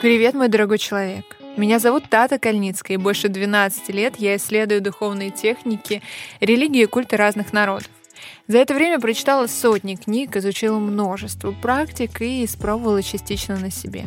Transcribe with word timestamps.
Привет, 0.00 0.32
мой 0.32 0.48
дорогой 0.48 0.78
человек! 0.78 1.36
Меня 1.58 1.78
зовут 1.78 2.08
Тата 2.08 2.38
Кальницкая, 2.38 2.96
и 2.96 3.00
больше 3.00 3.28
12 3.28 3.90
лет 3.90 4.14
я 4.16 4.36
исследую 4.36 4.80
духовные 4.80 5.28
техники, 5.28 6.00
религии 6.40 6.84
и 6.84 6.86
культы 6.86 7.18
разных 7.18 7.52
народов. 7.52 7.90
За 8.48 8.56
это 8.56 8.72
время 8.72 8.98
прочитала 8.98 9.46
сотни 9.46 9.96
книг, 9.96 10.34
изучила 10.36 10.78
множество 10.78 11.52
практик 11.52 12.22
и 12.22 12.46
испробовала 12.46 13.02
частично 13.02 13.58
на 13.58 13.70
себе. 13.70 14.06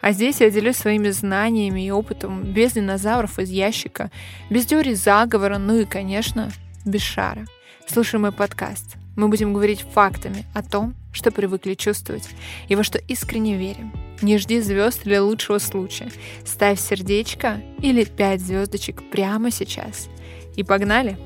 А 0.00 0.12
здесь 0.12 0.40
я 0.40 0.48
делюсь 0.48 0.76
своими 0.76 1.08
знаниями 1.08 1.84
и 1.84 1.90
опытом 1.90 2.44
без 2.44 2.74
динозавров 2.74 3.40
из 3.40 3.50
ящика, 3.50 4.12
без 4.48 4.64
теории 4.66 4.94
заговора, 4.94 5.58
ну 5.58 5.80
и, 5.80 5.86
конечно, 5.86 6.52
без 6.84 7.02
шара. 7.02 7.46
Слушай 7.88 8.20
мой 8.20 8.30
подкаст. 8.30 8.94
Мы 9.16 9.26
будем 9.26 9.52
говорить 9.52 9.84
фактами 9.92 10.44
о 10.54 10.62
том, 10.62 10.94
что 11.16 11.30
привыкли 11.30 11.74
чувствовать 11.74 12.28
и 12.68 12.76
во 12.76 12.84
что 12.84 12.98
искренне 13.08 13.56
верим. 13.56 13.92
Не 14.22 14.38
жди 14.38 14.60
звезд 14.60 15.06
или 15.06 15.16
лучшего 15.16 15.58
случая. 15.58 16.10
Ставь 16.44 16.78
сердечко 16.78 17.60
или 17.80 18.04
пять 18.04 18.40
звездочек 18.40 19.02
прямо 19.10 19.50
сейчас. 19.50 20.08
И 20.56 20.62
погнали! 20.62 21.18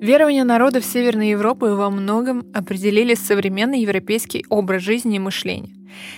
Верования 0.00 0.44
народов 0.44 0.84
Северной 0.84 1.30
Европы 1.30 1.66
во 1.70 1.90
многом 1.90 2.46
определили 2.54 3.14
современный 3.14 3.80
европейский 3.80 4.44
образ 4.48 4.82
жизни 4.82 5.16
и 5.16 5.20
мышления. 5.20 5.74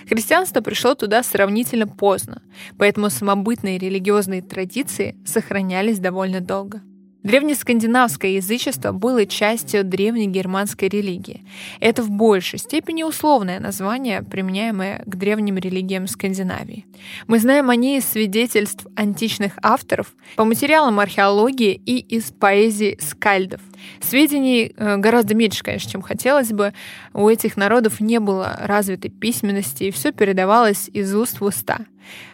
Христианство 0.08 0.60
пришло 0.60 0.94
туда 0.94 1.22
сравнительно 1.22 1.86
поздно, 1.86 2.42
поэтому 2.76 3.08
самобытные 3.08 3.78
религиозные 3.78 4.42
традиции 4.42 5.16
сохранялись 5.24 6.00
довольно 6.00 6.40
долго. 6.40 6.82
Древнескандинавское 7.28 8.30
язычество 8.30 8.92
было 8.92 9.26
частью 9.26 9.84
древней 9.84 10.28
германской 10.28 10.88
религии. 10.88 11.44
Это 11.78 12.02
в 12.02 12.08
большей 12.08 12.58
степени 12.58 13.02
условное 13.02 13.60
название, 13.60 14.22
применяемое 14.22 15.02
к 15.04 15.14
древним 15.14 15.58
религиям 15.58 16.06
Скандинавии. 16.06 16.86
Мы 17.26 17.38
знаем 17.38 17.68
о 17.68 17.76
ней 17.76 17.98
из 17.98 18.06
свидетельств 18.06 18.86
античных 18.96 19.58
авторов, 19.60 20.14
по 20.36 20.44
материалам 20.44 21.00
археологии 21.00 21.74
и 21.74 21.98
из 21.98 22.32
поэзии 22.32 22.98
скальдов. 22.98 23.60
Сведений 24.00 24.72
э, 24.74 24.96
гораздо 24.96 25.34
меньше, 25.34 25.62
конечно, 25.62 25.90
чем 25.90 26.00
хотелось 26.00 26.48
бы. 26.48 26.72
У 27.12 27.28
этих 27.28 27.58
народов 27.58 28.00
не 28.00 28.20
было 28.20 28.56
развитой 28.58 29.10
письменности, 29.10 29.84
и 29.84 29.90
все 29.90 30.12
передавалось 30.12 30.88
из 30.94 31.14
уст 31.14 31.40
в 31.40 31.44
уста. 31.44 31.80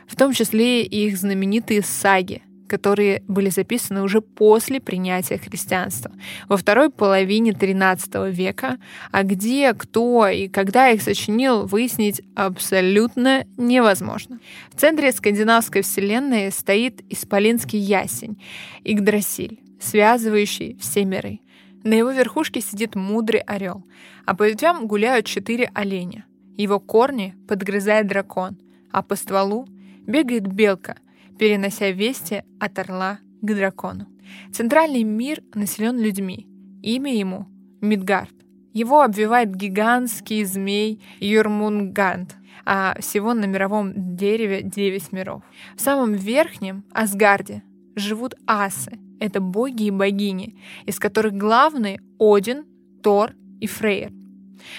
В 0.06 0.14
том 0.14 0.32
числе 0.32 0.84
и 0.84 1.08
их 1.08 1.16
знаменитые 1.16 1.82
саги— 1.82 2.42
которые 2.66 3.22
были 3.28 3.50
записаны 3.50 4.02
уже 4.02 4.20
после 4.20 4.80
принятия 4.80 5.38
христианства, 5.38 6.12
во 6.48 6.56
второй 6.56 6.90
половине 6.90 7.52
XIII 7.52 8.30
века, 8.30 8.78
а 9.10 9.22
где, 9.22 9.72
кто 9.74 10.28
и 10.28 10.48
когда 10.48 10.90
их 10.90 11.02
сочинил, 11.02 11.66
выяснить 11.66 12.22
абсолютно 12.34 13.44
невозможно. 13.56 14.38
В 14.72 14.80
центре 14.80 15.12
скандинавской 15.12 15.82
вселенной 15.82 16.50
стоит 16.50 17.02
исполинский 17.10 17.78
ясень, 17.78 18.42
Игдрасиль, 18.82 19.60
связывающий 19.80 20.76
все 20.80 21.04
миры. 21.04 21.40
На 21.82 21.94
его 21.94 22.10
верхушке 22.10 22.60
сидит 22.60 22.94
мудрый 22.94 23.40
орел, 23.40 23.84
а 24.24 24.34
по 24.34 24.48
ветвям 24.48 24.86
гуляют 24.86 25.26
четыре 25.26 25.70
оленя. 25.74 26.24
Его 26.56 26.80
корни 26.80 27.34
подгрызает 27.46 28.06
дракон, 28.06 28.56
а 28.90 29.02
по 29.02 29.16
стволу 29.16 29.66
бегает 30.06 30.46
белка, 30.46 30.96
перенося 31.38 31.90
вести 31.90 32.42
от 32.60 32.78
орла 32.78 33.18
к 33.42 33.46
дракону. 33.46 34.06
Центральный 34.52 35.02
мир 35.02 35.42
населен 35.54 35.98
людьми. 35.98 36.48
Имя 36.82 37.14
ему— 37.14 37.46
Мидгард. 37.80 38.34
Его 38.72 39.02
обвивает 39.02 39.54
гигантский 39.54 40.44
змей 40.44 41.00
Юрмунгант, 41.20 42.34
а 42.64 42.96
всего 42.98 43.34
на 43.34 43.44
мировом 43.44 43.92
дереве 44.16 44.62
девять 44.62 45.12
миров. 45.12 45.42
В 45.76 45.80
самом 45.80 46.14
верхнем, 46.14 46.84
Асгарде, 46.92 47.62
живут 47.94 48.34
асы. 48.46 48.98
Это 49.20 49.40
боги 49.40 49.84
и 49.84 49.90
богини, 49.90 50.58
из 50.86 50.98
которых 50.98 51.34
главные— 51.34 52.00
Один, 52.18 52.64
Тор 53.02 53.34
и 53.60 53.66
Фрейр. 53.66 54.12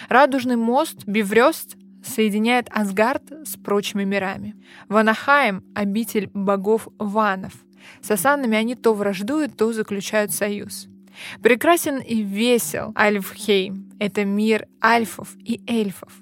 Радужный 0.09 0.55
мост 0.55 1.05
Биврёст 1.05 1.77
соединяет 2.05 2.67
Асгард 2.71 3.23
с 3.45 3.57
прочими 3.57 4.03
мирами. 4.03 4.55
Ванахайм— 4.87 5.63
обитель 5.75 6.29
богов 6.33 6.87
ванов. 6.99 7.53
С 8.01 8.11
асанами 8.11 8.57
они 8.57 8.75
то 8.75 8.93
враждуют, 8.93 9.57
то 9.57 9.73
заключают 9.73 10.31
союз. 10.31 10.87
Прекрасен 11.41 11.99
и 11.99 12.21
весел 12.21 12.93
Альфхейм— 12.97 13.91
это 13.99 14.25
мир 14.25 14.67
альфов 14.83 15.35
и 15.39 15.61
эльфов. 15.67 16.13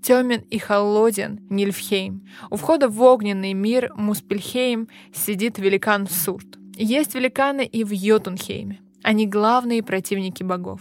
Темен 0.00 0.42
и 0.48 0.58
холоден 0.58 1.40
Нильфхейм. 1.50 2.26
У 2.50 2.56
входа 2.56 2.88
в 2.88 3.02
огненный 3.02 3.52
мир 3.52 3.92
Муспельхейм 3.94 4.88
сидит 5.12 5.58
великан 5.58 6.06
Сурт. 6.08 6.58
Есть 6.76 7.14
великаны 7.14 7.66
и 7.66 7.84
в 7.84 7.90
Йотунхейме. 7.90 8.80
Они 9.02 9.26
главные 9.26 9.82
противники 9.82 10.42
богов. 10.42 10.80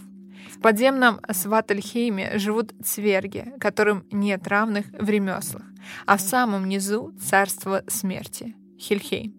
Подземном 0.62 1.19
Сватальхейме 1.29 2.38
живут 2.38 2.73
цверги, 2.84 3.53
которым 3.59 4.06
нет 4.12 4.47
равных 4.47 4.85
в 4.91 5.09
ремеслах, 5.09 5.63
а 6.06 6.18
в 6.18 6.22
самом 6.22 6.68
низу— 6.68 7.13
царство 7.22 7.84
смерти— 7.88 8.56
Хильхейм. 8.79 9.34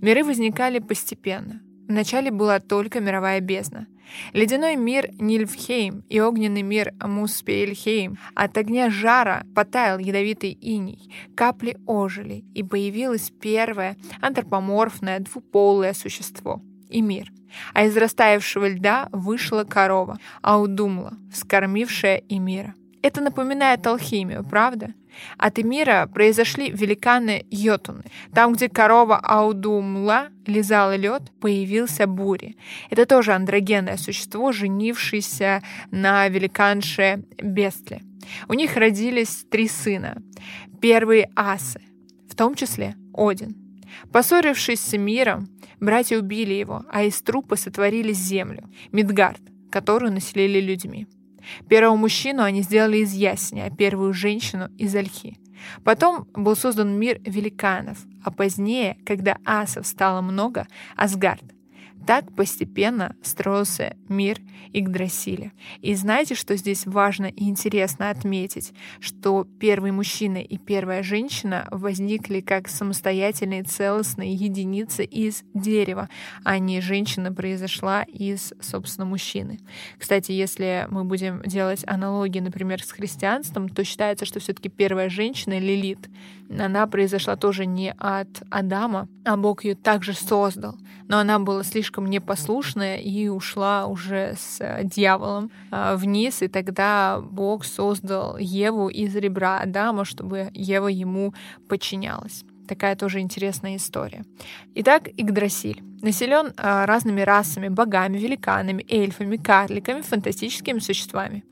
Миры 0.00 0.24
возникали 0.24 0.78
постепенно. 0.78 1.60
Вначале 1.88 2.30
была 2.30 2.60
только 2.60 3.00
мировая 3.00 3.40
бездна. 3.40 3.86
Ледяной 4.32 4.76
мир 4.76 5.10
Нильфхейм 5.18 6.04
и 6.08 6.20
огненный 6.20 6.62
мир 6.62 6.94
Муспельхейм. 7.00 8.18
От 8.34 8.56
огня 8.58 8.90
жара 8.90 9.44
потаял 9.54 9.98
ядовитый 9.98 10.52
иней, 10.52 11.12
капли 11.36 11.78
ожили, 11.86 12.44
и 12.54 12.62
появилось 12.62 13.30
первое 13.40 13.96
антропоморфное 14.20 15.20
двуполое 15.20 15.92
существо— 15.92 16.62
и 16.90 17.00
мир— 17.02 17.32
а 17.72 17.84
из 17.84 17.96
растаявшего 17.96 18.68
льда 18.68 19.08
вышла 19.12 19.64
корова, 19.64 20.18
Аудумла, 20.42 21.14
вскормившая 21.32 22.22
Эмира. 22.28 22.74
Это 23.02 23.20
напоминает 23.20 23.86
алхимию, 23.86 24.44
правда? 24.44 24.92
От 25.38 25.58
Эмира 25.58 26.08
произошли 26.12 26.70
великаны 26.70 27.46
Йотуны. 27.50 28.04
Там, 28.34 28.52
где 28.52 28.68
корова 28.68 29.18
Аудумла 29.18 30.28
лизала 30.46 30.96
лед, 30.96 31.22
появился 31.40 32.06
Бури. 32.06 32.56
Это 32.90 33.06
тоже 33.06 33.32
андрогенное 33.32 33.96
существо, 33.96 34.52
женившееся 34.52 35.62
на 35.90 36.28
великанше 36.28 37.24
Бестле. 37.38 38.02
У 38.48 38.54
них 38.54 38.76
родились 38.76 39.44
три 39.50 39.68
сына. 39.68 40.22
Первые 40.80 41.30
асы, 41.34 41.80
в 42.28 42.34
том 42.34 42.54
числе 42.54 42.94
Один. 43.14 43.59
Поссорившись 44.12 44.80
с 44.80 44.96
миром, 44.96 45.48
братья 45.80 46.18
убили 46.18 46.54
его, 46.54 46.84
а 46.90 47.02
из 47.04 47.20
трупа 47.22 47.56
сотворили 47.56 48.12
землю, 48.12 48.68
Мидгард, 48.92 49.40
которую 49.70 50.12
населили 50.12 50.60
людьми. 50.60 51.06
Первого 51.68 51.96
мужчину 51.96 52.42
они 52.42 52.62
сделали 52.62 52.98
из 52.98 53.12
ясеня, 53.12 53.64
а 53.64 53.70
первую 53.70 54.12
женщину— 54.12 54.68
из 54.78 54.94
ольхи. 54.94 55.38
Потом 55.84 56.26
был 56.34 56.56
создан 56.56 56.98
мир 56.98 57.20
великанов, 57.24 57.98
а 58.24 58.30
позднее, 58.30 58.96
когда 59.04 59.36
асов 59.44 59.86
стало 59.86 60.20
много, 60.20 60.66
Асгард— 60.96 61.44
так 62.06 62.34
постепенно 62.34 63.14
строился 63.22 63.96
мир 64.08 64.38
Игдрасиля. 64.72 65.52
И 65.80 65.94
знаете, 65.94 66.34
что 66.34 66.56
здесь 66.56 66.86
важно 66.86 67.26
и 67.26 67.48
интересно 67.48 68.10
отметить? 68.10 68.72
Что 69.00 69.46
первый 69.58 69.90
мужчина 69.90 70.38
и 70.38 70.58
первая 70.58 71.02
женщина 71.02 71.66
возникли 71.70 72.40
как 72.40 72.68
самостоятельные 72.68 73.64
целостные 73.64 74.32
единицы 74.34 75.04
из 75.04 75.42
дерева, 75.54 76.08
а 76.44 76.58
не 76.58 76.80
женщина 76.80 77.32
произошла 77.32 78.02
из, 78.02 78.52
собственно, 78.60 79.06
мужчины. 79.06 79.58
Кстати, 79.98 80.32
если 80.32 80.86
мы 80.90 81.04
будем 81.04 81.42
делать 81.42 81.84
аналогии, 81.86 82.40
например, 82.40 82.82
с 82.82 82.92
христианством, 82.92 83.68
то 83.68 83.84
считается, 83.84 84.24
что 84.24 84.40
все-таки 84.40 84.68
первая 84.68 85.08
женщина, 85.08 85.58
Лилит, 85.58 86.08
она 86.58 86.86
произошла 86.86 87.36
тоже 87.36 87.66
не 87.66 87.92
от 87.98 88.42
Адама, 88.50 89.08
а 89.24 89.36
Бог 89.36 89.64
ее 89.64 89.74
также 89.74 90.14
создал. 90.14 90.76
Но 91.10 91.18
она 91.18 91.40
была 91.40 91.64
слишком 91.64 92.08
непослушная 92.08 92.96
и 92.98 93.26
ушла 93.26 93.86
уже 93.86 94.36
с 94.38 94.60
дьяволом 94.84 95.50
а, 95.72 95.96
вниз, 95.96 96.40
и 96.40 96.46
тогда 96.46 97.20
Бог 97.20 97.64
создал 97.64 98.36
Еву 98.38 98.88
из 98.88 99.16
ребра 99.16 99.58
Адама, 99.58 100.04
чтобы 100.04 100.52
Ева 100.54 100.86
ему 100.86 101.34
подчинялась. 101.68 102.44
Такая 102.68 102.94
тоже 102.94 103.18
интересная 103.18 103.74
история. 103.74 104.24
Итак, 104.76 105.08
Игдрасиль 105.16 105.82
населен 106.00 106.52
а, 106.56 106.86
разными 106.86 107.22
расами, 107.22 107.66
богами, 107.66 108.16
великанами, 108.16 108.86
эльфами, 108.88 109.36
карликами, 109.36 110.02
фантастическими 110.02 110.78
существами. 110.78 111.42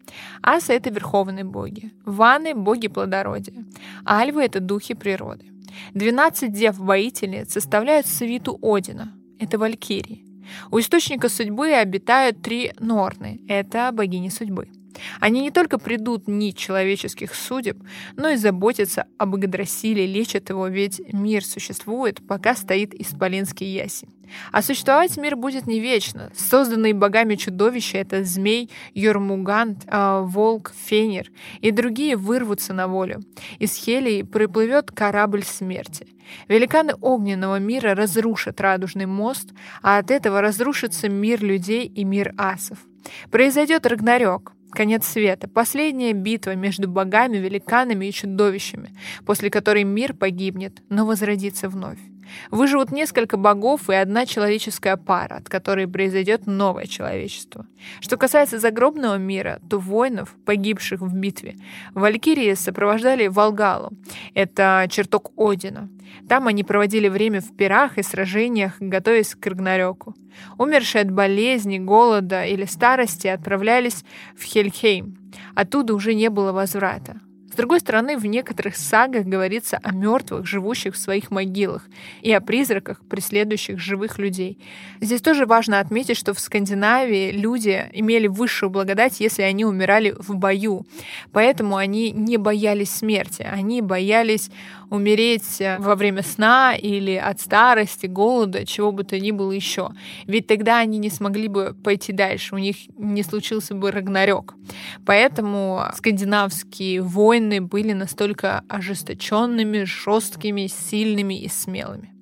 Асы— 0.40 0.72
это 0.75 0.90
верховные 0.90 1.43
боги. 1.43 1.90
Ваны— 2.04 2.54
боги 2.54 2.87
плодородия. 2.87 3.64
Альвы— 4.06 4.44
это 4.44 4.61
духи 4.61 4.94
природы. 4.94 5.46
12 5.94 6.52
дев-воительниц 6.52 7.52
составляют 7.52 8.06
свиту 8.06 8.56
Одина. 8.62 9.17
Это 9.38 9.58
валькирии. 9.58 10.25
У 10.70 10.79
источника 10.79 11.29
судьбы 11.29 11.73
обитают 11.73 12.43
три 12.43 12.73
Норны. 12.79 13.40
Это 13.49 13.90
богини 13.93 14.31
судьбы. 14.31 14.69
Они 15.20 15.40
не 15.40 15.50
только 15.50 15.78
придут 15.78 16.28
нить 16.28 16.56
человеческих 16.56 17.34
судеб, 17.34 17.78
но 18.16 18.30
и 18.30 18.36
заботятся 18.36 19.06
об 19.18 19.36
Игдрасиле, 19.36 20.06
лечат 20.06 20.50
его, 20.50 20.68
ведь 20.68 21.00
мир 21.12 21.44
существует, 21.44 22.26
пока 22.26 22.54
стоит 22.54 22.94
исполинский 22.94 23.66
ясень. 23.66 24.08
А 24.52 24.62
существовать 24.62 25.16
мир 25.16 25.36
будет 25.36 25.66
не 25.66 25.80
вечно. 25.80 26.30
Созданные 26.36 26.94
богами 26.94 27.34
чудовища— 27.34 27.98
это 27.98 28.24
змей, 28.24 28.70
Йормугант, 28.94 29.84
э, 29.86 30.20
волк, 30.22 30.72
фенер 30.76 31.30
и 31.60 31.70
другие 31.70 32.16
вырвутся 32.16 32.72
на 32.74 32.88
волю. 32.88 33.20
Из 33.58 33.74
Хелии 33.74 34.22
приплывет 34.22 34.90
корабль 34.90 35.44
смерти. 35.44 36.08
Великаны 36.48 36.94
огненного 37.00 37.58
мира 37.58 37.94
разрушат 37.94 38.60
радужный 38.60 39.06
мост, 39.06 39.50
а 39.82 39.98
от 39.98 40.10
этого 40.10 40.40
разрушится 40.40 41.08
мир 41.08 41.42
людей 41.42 41.86
и 41.86 42.04
мир 42.04 42.34
асов. 42.36 42.78
Произойдет 43.30 43.86
Рагнарёк, 43.86 44.52
конец 44.78 45.06
света, 45.06 45.48
последняя 45.48 46.12
битва 46.12 46.54
между 46.54 46.88
богами, 46.88 47.38
великанами 47.38 48.06
и 48.06 48.12
чудовищами, 48.12 48.90
после 49.26 49.50
которой 49.50 49.82
мир 49.82 50.14
погибнет, 50.14 50.84
но 50.88 51.04
возродится 51.04 51.69
вновь. 51.69 51.98
Выживут 52.50 52.92
несколько 52.92 53.36
богов 53.36 53.90
и 53.90 53.94
одна 53.94 54.26
человеческая 54.26 54.96
пара, 54.96 55.36
от 55.36 55.48
которой 55.48 55.86
произойдет 55.86 56.46
новое 56.46 56.86
человечество. 56.86 57.66
Что 58.00 58.16
касается 58.16 58.58
загробного 58.58 59.16
мира, 59.16 59.60
то 59.69 59.78
воинов, 59.78 60.34
погибших 60.44 61.00
в 61.00 61.14
битве, 61.14 61.56
валькирии 61.94 62.54
сопровождали 62.54 63.28
Волгалу. 63.28 63.90
Это 64.34 64.86
чертог 64.90 65.32
Одина. 65.36 65.88
Там 66.28 66.46
они 66.46 66.64
проводили 66.64 67.08
время 67.08 67.40
в 67.40 67.54
пирах 67.56 67.98
и 67.98 68.02
сражениях, 68.02 68.75
готовясь 68.80 69.34
к 69.34 69.46
Рагнарёку. 69.46 70.14
Умершие 70.56 71.02
от 71.02 71.10
болезни, 71.10 71.78
голода 71.78 72.44
или 72.44 72.64
старости 72.64 73.26
отправлялись 73.26 74.04
в 74.36 74.44
Хельхейм. 74.44 75.16
Оттуда 75.54 75.94
уже 75.94 76.14
не 76.14 76.30
было 76.30 76.52
возврата 76.52 77.20
другой 77.58 77.81
стороны, 77.81 78.16
в 78.16 78.25
некоторых 78.25 78.76
сагах 78.76 79.26
говорится 79.26 79.78
о 79.82 79.93
мертвых, 79.93 80.46
живущих 80.46 80.94
в 80.94 80.96
своих 80.96 81.31
могилах, 81.31 81.82
и 82.22 82.32
о 82.32 82.40
призраках, 82.40 83.00
преследующих 83.05 83.78
живых 83.78 84.19
людей. 84.19 84.58
Здесь 85.00 85.20
тоже 85.20 85.44
важно 85.44 85.81
отметить, 85.81 86.16
что 86.16 86.34
в 86.34 86.40
Скандинавии 86.40 87.32
люди 87.32 87.90
имели 87.93 88.28
высшую 88.28 88.70
благодать, 88.70 89.20
если 89.20 89.43
они 89.43 89.64
умирали 89.64 90.14
в 90.16 90.37
бою. 90.37 90.87
Поэтому 91.32 91.76
они 91.76 92.12
не 92.12 92.37
боялись 92.37 92.90
смерти, 92.90 93.43
они 93.43 93.82
боялись 93.82 94.50
умереть 94.90 95.61
во 95.78 95.96
время 95.96 96.22
сна 96.22 96.75
или 96.75 97.14
от 97.14 97.40
старости, 97.40 98.06
голода, 98.06 98.64
чего 98.64 98.93
бы 98.93 99.04
то 99.04 99.19
ни 99.19 99.32
было 99.32 99.52
еще. 99.52 99.90
Ведь 100.26 100.46
тогда 100.46 100.78
они 100.78 100.99
не 100.99 101.11
смогли 101.11 101.49
бы 101.49 101.75
пойти 101.84 102.12
дальше, 102.12 102.54
у 102.54 102.58
них 102.58 102.76
не 102.96 103.22
случился 103.22 103.75
бы 103.75 103.90
Рагнарёк. 103.90 104.54
Поэтому 105.04 105.82
скандинавские 105.94 107.02
войны 107.02 107.47
были 107.56 107.92
настолько 107.92 108.62
ожесточенными, 108.68 109.84
жесткими, 109.84 110.66
сильными 110.66 111.40
и 111.40 111.48
смелыми. 111.48 112.12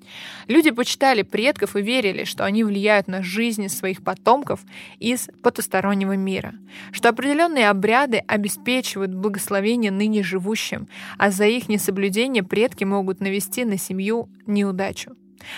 Люди 0.49 0.71
почитали 0.71 1.23
предков 1.23 1.77
и 1.77 1.83
верили, 1.83 2.25
что 2.25 2.45
они 2.45 2.65
влияют 2.65 3.09
на 3.09 3.23
жизни 3.23 3.67
своих 3.67 4.03
потомков 4.03 4.61
из 4.99 5.29
потустороннего 5.43 6.17
мира, 6.17 6.55
что 6.93 7.09
определенные 7.09 7.69
обряды 7.69 8.19
обеспечивают 8.19 9.13
благословение 9.15 9.91
ныне 9.91 10.23
живущим, 10.23 10.89
а 11.19 11.31
за 11.31 11.47
их 11.47 11.69
несоблюдение 11.69 12.43
предки 12.43 12.85
могут 12.85 13.21
навести 13.21 13.65
на 13.65 13.77
семью 13.77 14.29
неудачу. 14.47 15.17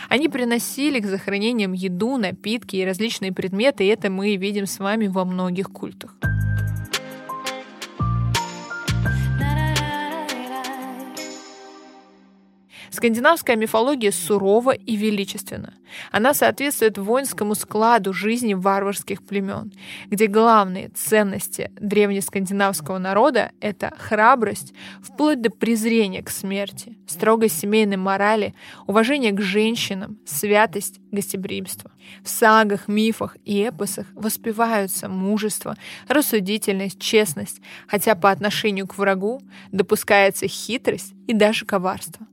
Они 0.09 0.29
приносили 0.29 1.00
к 1.00 1.06
захоронениям 1.06 1.73
еду, 1.73 2.17
напитки 2.17 2.76
и 2.76 2.85
различные 2.85 3.32
предметы, 3.32 3.85
и 3.85 3.88
это 3.88 4.11
мы 4.11 4.37
видим 4.37 4.67
с 4.67 4.79
вами 4.79 5.06
во 5.06 5.25
многих 5.25 5.71
культах. 5.71 6.17
Скандинавская 12.90 13.56
мифология 13.56 14.11
сурова 14.11 14.73
и 14.73 14.96
величественна. 14.96 15.75
Она 16.11 16.35
соответствует 16.35 16.99
воинскому 16.99 17.55
складу 17.55 18.12
жизни 18.12 18.55
варварских 18.55 19.23
племен, 19.23 19.73
где 20.06 20.26
главные 20.26 20.88
ценности 20.90 21.70
древнескандинавского 21.76 22.99
народа— 22.99 23.52
это 23.61 23.93
храбрость, 23.99 24.73
вплоть 25.02 25.40
до 25.40 25.50
презрения 25.50 26.23
к 26.23 26.31
смерти, 26.31 26.99
строгость 27.06 27.58
семейной 27.58 27.96
морали, 27.96 28.55
уважение 28.87 29.32
к 29.32 29.40
женщинам, 29.40 30.19
святость, 30.26 31.00
гостеприимство. 31.11 31.90
В 32.23 32.29
сагах, 32.29 32.88
мифах 32.88 33.37
и 33.44 33.61
эпосах 33.61 34.06
воспеваются 34.14 35.08
мужество, 35.08 35.76
рассудительность, 36.08 37.00
честность, 37.00 37.61
хотя 37.87 38.14
по 38.14 38.31
отношению 38.31 38.87
к 38.87 38.96
врагу 38.96 39.40
допускается 39.73 40.46
хитрость 40.49 41.14
и 41.26 41.32
даже 41.32 41.64
коварство. 41.67 42.26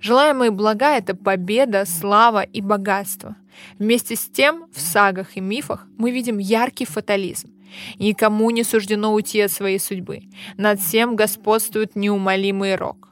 Желаемые 0.00 0.50
блага— 0.50 0.96
это 0.98 1.14
победа, 1.14 1.84
слава 1.86 2.42
и 2.42 2.60
богатство. 2.60 3.36
Вместе 3.78 4.16
с 4.16 4.28
тем, 4.28 4.66
в 4.72 4.80
сагах 4.80 5.36
и 5.36 5.40
мифах 5.40 5.86
мы 5.96 6.10
видим 6.10 6.38
яркий 6.38 6.84
фатализм. 6.84 7.50
Никому 7.98 8.50
не 8.50 8.64
суждено 8.64 9.12
уйти 9.12 9.40
от 9.40 9.52
своей 9.52 9.78
судьбы. 9.78 10.22
Над 10.56 10.80
всем 10.80 11.16
господствует 11.16 11.96
неумолимый 11.96 12.76
рок. 12.76 13.08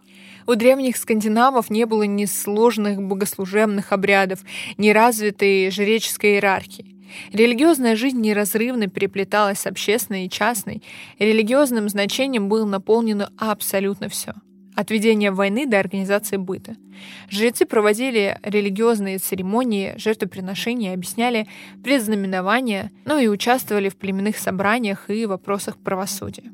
У 0.46 0.54
древних 0.54 0.96
скандинавов 0.96 1.70
не 1.70 1.86
было 1.86 2.04
ни 2.04 2.24
сложных 2.24 3.02
богослужебных 3.02 3.92
обрядов, 3.92 4.40
ни 4.78 4.90
развитой 4.90 5.70
жреческой 5.70 6.34
иерархии. 6.34 6.94
Религиозная 7.32 7.96
жизнь 7.96 8.20
неразрывно 8.20 8.88
переплеталась 8.88 9.60
с 9.60 9.66
общественной 9.66 10.26
и 10.26 10.30
частной. 10.30 10.82
Религиозным 11.18 11.88
значением 11.88 12.48
было 12.48 12.64
наполнено 12.64 13.30
абсолютно 13.38 14.08
все— 14.08 14.34
от 14.76 14.90
ведения 14.90 15.32
войны 15.32 15.66
до 15.66 15.80
организации 15.80 16.36
быта. 16.36 16.76
Жрецы 17.30 17.64
проводили 17.64 18.38
религиозные 18.42 19.18
церемонии, 19.18 19.94
жертвоприношения, 19.96 20.92
объясняли 20.92 21.48
предзнаменования, 21.82 22.92
ну 23.06 23.18
и 23.18 23.26
участвовали 23.26 23.88
в 23.88 23.96
племенных 23.96 24.36
собраниях 24.36 25.10
и 25.10 25.26
вопросах 25.26 25.78
правосудия. 25.78 26.44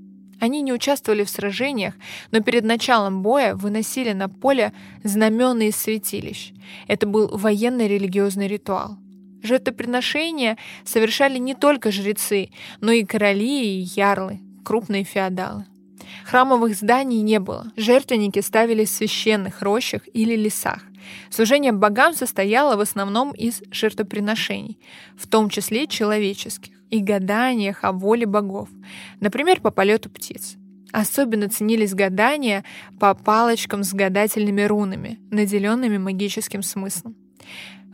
Они 0.40 0.62
не 0.62 0.72
участвовали 0.72 1.24
в 1.24 1.30
сражениях, 1.30 1.94
но 2.30 2.40
перед 2.40 2.64
началом 2.64 3.22
боя 3.22 3.54
выносили 3.54 4.12
на 4.12 4.28
поле 4.28 4.72
знамена 5.04 5.64
из 5.64 5.76
святилищ. 5.76 6.52
Это 6.88 7.06
был 7.06 7.28
военный 7.36 7.88
религиозный 7.88 8.48
ритуал. 8.48 8.98
Жертвоприношения 9.42 10.58
совершали 10.84 11.38
не 11.38 11.54
только 11.54 11.90
жрецы, 11.90 12.50
но 12.80 12.92
и 12.92 13.04
короли 13.04 13.64
и 13.64 13.88
ярлы, 13.96 14.40
крупные 14.64 15.02
феодалы. 15.04 15.66
Храмовых 16.24 16.74
зданий 16.74 17.20
не 17.22 17.38
было. 17.40 17.72
Жертвенники 17.76 18.40
ставили 18.40 18.84
в 18.84 18.90
священных 18.90 19.62
рощах 19.62 20.02
или 20.12 20.36
лесах. 20.36 20.82
Служение 21.30 21.72
богам 21.72 22.14
состояло 22.14 22.76
в 22.76 22.80
основном 22.80 23.32
из 23.32 23.62
жертвоприношений, 23.70 24.78
в 25.16 25.26
том 25.26 25.48
числе 25.48 25.86
человеческих, 25.86 26.74
и 26.90 27.00
гаданиях 27.00 27.84
о 27.84 27.92
воле 27.92 28.26
богов, 28.26 28.68
например, 29.20 29.60
по 29.60 29.70
полету 29.70 30.10
птиц. 30.10 30.56
Особенно 30.92 31.48
ценились 31.48 31.94
гадания 31.94 32.64
по 33.00 33.14
палочкам 33.14 33.82
с 33.82 33.94
гадательными 33.94 34.62
рунами, 34.62 35.18
наделенными 35.30 35.96
магическим 35.96 36.62
смыслом. 36.62 37.16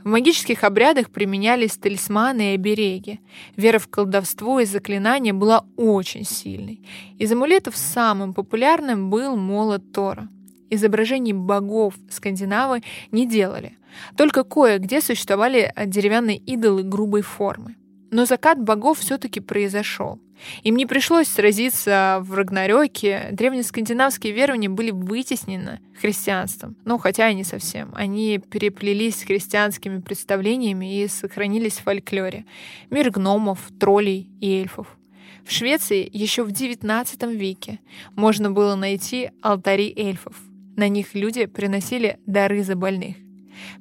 В 0.05 0.09
магических 0.09 0.65
обрядах 0.65 1.11
применялись 1.11 1.77
талисманы 1.77 2.53
и 2.53 2.55
обереги. 2.55 3.21
Вера 3.57 3.79
в 3.79 3.89
колдовство 3.89 4.61
и 4.61 4.65
заклинания 4.65 5.33
была 5.33 5.65
очень 5.77 6.25
сильной. 6.25 6.81
Из 7.19 7.33
амулетов 7.33 7.77
самым 7.77 8.33
популярным 8.33 9.11
был 9.11 9.37
молот 9.37 9.93
Тора. 9.93 10.29
Изображений 10.71 11.33
богов 11.33 11.95
скандинавы 12.11 12.83
не 13.11 13.27
делали. 13.27 13.77
Только 14.17 14.45
кое-где 14.45 15.01
существовали 15.01 15.73
деревянные 15.87 16.37
идолы 16.37 16.83
грубой 16.83 17.23
формы. 17.23 17.77
Но 18.11 18.25
закат 18.25 18.61
богов 18.61 19.01
все-таки 19.01 19.41
произошел. 19.41 20.21
Им 20.63 20.77
не 20.77 20.87
пришлось 20.87 21.29
сразиться 21.29 22.19
в 22.23 22.35
Рагнарёке. 22.35 23.29
Древнескандинавские 23.33 24.33
верования 24.33 24.69
были 24.69 24.91
вытеснены 24.91 25.81
христианством. 26.01 26.77
Ну, 26.85 26.99
хотя 26.99 27.29
и 27.29 27.35
не 27.35 27.45
совсем. 27.45 27.91
Они 27.95 28.39
переплелись 28.39 29.17
с 29.17 29.25
христианскими 29.25 30.01
представлениями 30.01 31.03
и 31.03 31.09
сохранились 31.09 31.79
в 31.79 31.83
фольклоре. 31.83 32.45
Мир 32.91 33.11
гномов, 33.11 33.59
троллей 33.79 34.31
и 34.41 34.61
эльфов. 34.61 34.87
В 35.45 35.53
Швеции 35.53 36.09
еще 36.13 36.45
в 36.45 36.49
XIX 36.49 37.35
веке 37.35 37.81
можно 38.15 38.51
было 38.51 38.75
найти 38.75 39.31
алтари 39.41 39.93
эльфов. 39.97 40.37
На 40.77 40.89
них 40.89 41.15
люди 41.15 41.47
приносили 41.47 42.19
дары 42.27 42.63
за 42.63 42.77
больных. 42.77 43.17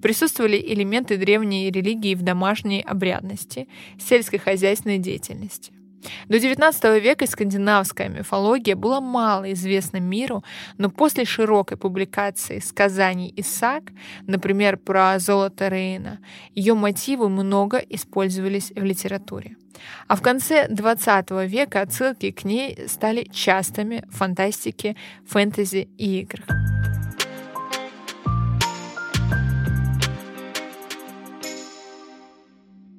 Присутствовали 0.02 0.58
элементы 0.58 1.18
древней 1.18 1.70
религии 1.70 2.16
в 2.16 2.24
домашней 2.24 2.82
обрядности, 2.82 3.68
сельскохозяйственной 4.00 4.98
деятельности. 4.98 5.74
До 6.28 6.38
XIX 6.38 7.00
века 7.00 7.28
скандинавская 7.28 8.10
мифология 8.10 8.76
была 8.76 9.02
мало 9.02 9.52
известна 9.54 9.98
миру, 9.98 10.44
но 10.78 10.90
после 10.90 11.26
широкой 11.26 11.78
публикации 11.78 12.60
сказаний 12.60 13.34
Исаак, 13.36 13.92
например, 14.26 14.78
про 14.78 15.18
золото 15.20 15.68
Рейна, 15.68 16.20
ее 16.54 16.74
мотивы 16.74 17.30
много 17.30 17.78
использовались 17.78 18.72
в 18.76 18.84
литературе. 18.84 19.58
А 20.08 20.16
в 20.16 20.22
конце 20.22 20.68
XX 20.68 21.46
века 21.48 21.82
отсылки 21.82 22.32
к 22.32 22.44
ней 22.44 22.88
стали 22.88 23.28
частыми 23.32 24.04
в 24.10 24.18
фантастике, 24.18 24.96
фэнтези 25.26 25.90
и 25.98 26.22
играх. 26.22 26.77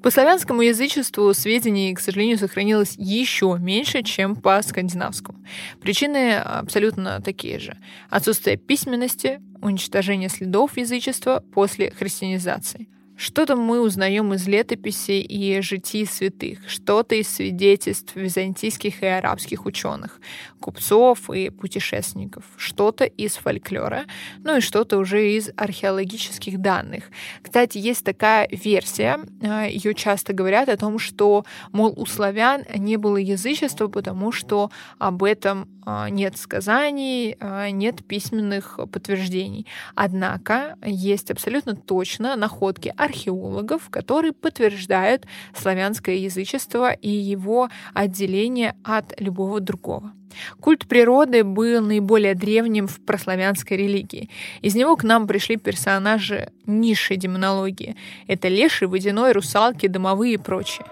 По 0.03 0.11
славянскому 0.11 0.63
язычеству 0.63 1.35
сведений, 1.35 1.95
к 1.95 2.01
сожалению, 2.01 2.39
сохранилось 2.39 2.95
еще 2.97 3.57
меньше, 3.61 4.03
чем 4.03 4.37
по 4.37 4.63
скандинавскому. 4.63 5.45
Причины 5.81 6.37
абсолютно 6.37 7.21
такие 7.21 7.59
же. 7.59 7.77
Отсутствие 8.09 8.57
письменности, 8.57 9.41
уничтожение 9.61 10.29
следов 10.29 10.77
язычества 10.77 11.43
после 11.53 11.91
христианизации– 11.91 12.89
что-то 13.19 13.57
мы 13.57 13.81
узнаем 13.81 14.33
из 14.33 14.47
летописей 14.47 15.21
и 15.21 15.61
житий 15.61 16.07
святых, 16.07 16.61
что-то 16.69 17.17
из 17.17 17.29
свидетельств 17.29 18.15
византийских 18.15 19.03
и 19.03 19.07
арабских 19.07 19.67
ученых, 19.67 20.21
купцов 20.61 21.29
и 21.29 21.51
путешественников, 21.51 22.45
что-то 22.57 23.05
из 23.05 23.35
фольклора, 23.35 24.05
ну 24.45 24.59
и 24.59 24.61
что-то 24.61 24.99
уже 24.99 25.33
из 25.33 25.51
археологических 25.57 26.61
данных. 26.61 27.05
Кстати, 27.43 27.79
есть 27.79 28.05
такая 28.05 28.49
версия, 28.53 29.19
а, 29.43 29.67
ее 29.67 29.95
часто 29.95 30.33
говорят 30.33 30.69
о 30.69 30.77
том, 30.77 31.01
что, 31.01 31.45
мол, 31.73 31.93
у 31.97 32.07
славян 32.07 32.63
не 32.77 32.97
было 32.97 33.17
язычества, 33.17 33.89
потому 33.89 34.31
что 34.31 34.71
об 34.99 35.25
этом 35.25 35.69
а, 35.85 36.11
нет 36.11 36.37
сказаний, 36.37 37.37
а, 37.41 37.71
нет 37.71 38.05
письменных 38.05 38.79
подтверждений. 38.93 39.67
Однако 39.95 40.77
есть 40.85 41.31
абсолютно 41.31 41.75
точно 41.75 42.37
находки 42.37 42.93
археологов, 43.09 43.89
которые 43.91 44.33
подтверждают 44.33 45.27
славянское 45.55 46.17
язычество 46.17 46.93
и 46.93 47.11
его 47.11 47.69
отделение 47.95 48.75
от 48.85 49.21
любого 49.21 49.61
другого. 49.61 50.13
Культ 50.61 50.87
природы 50.87 51.43
был 51.43 51.81
наиболее 51.81 52.35
древним 52.35 52.87
в 52.87 53.01
прославянской 53.01 53.77
религии. 53.77 54.29
Из 54.61 54.75
него 54.75 54.97
к 54.97 55.03
нам 55.03 55.27
пришли 55.27 55.57
персонажи 55.57 56.53
низшей 56.67 57.17
демонологии. 57.17 57.97
Это 58.27 58.49
леши, 58.49 58.87
водяной, 58.87 59.33
русалки, 59.33 59.87
домовые 59.87 60.35
и 60.35 60.39
прочие. 60.39 60.85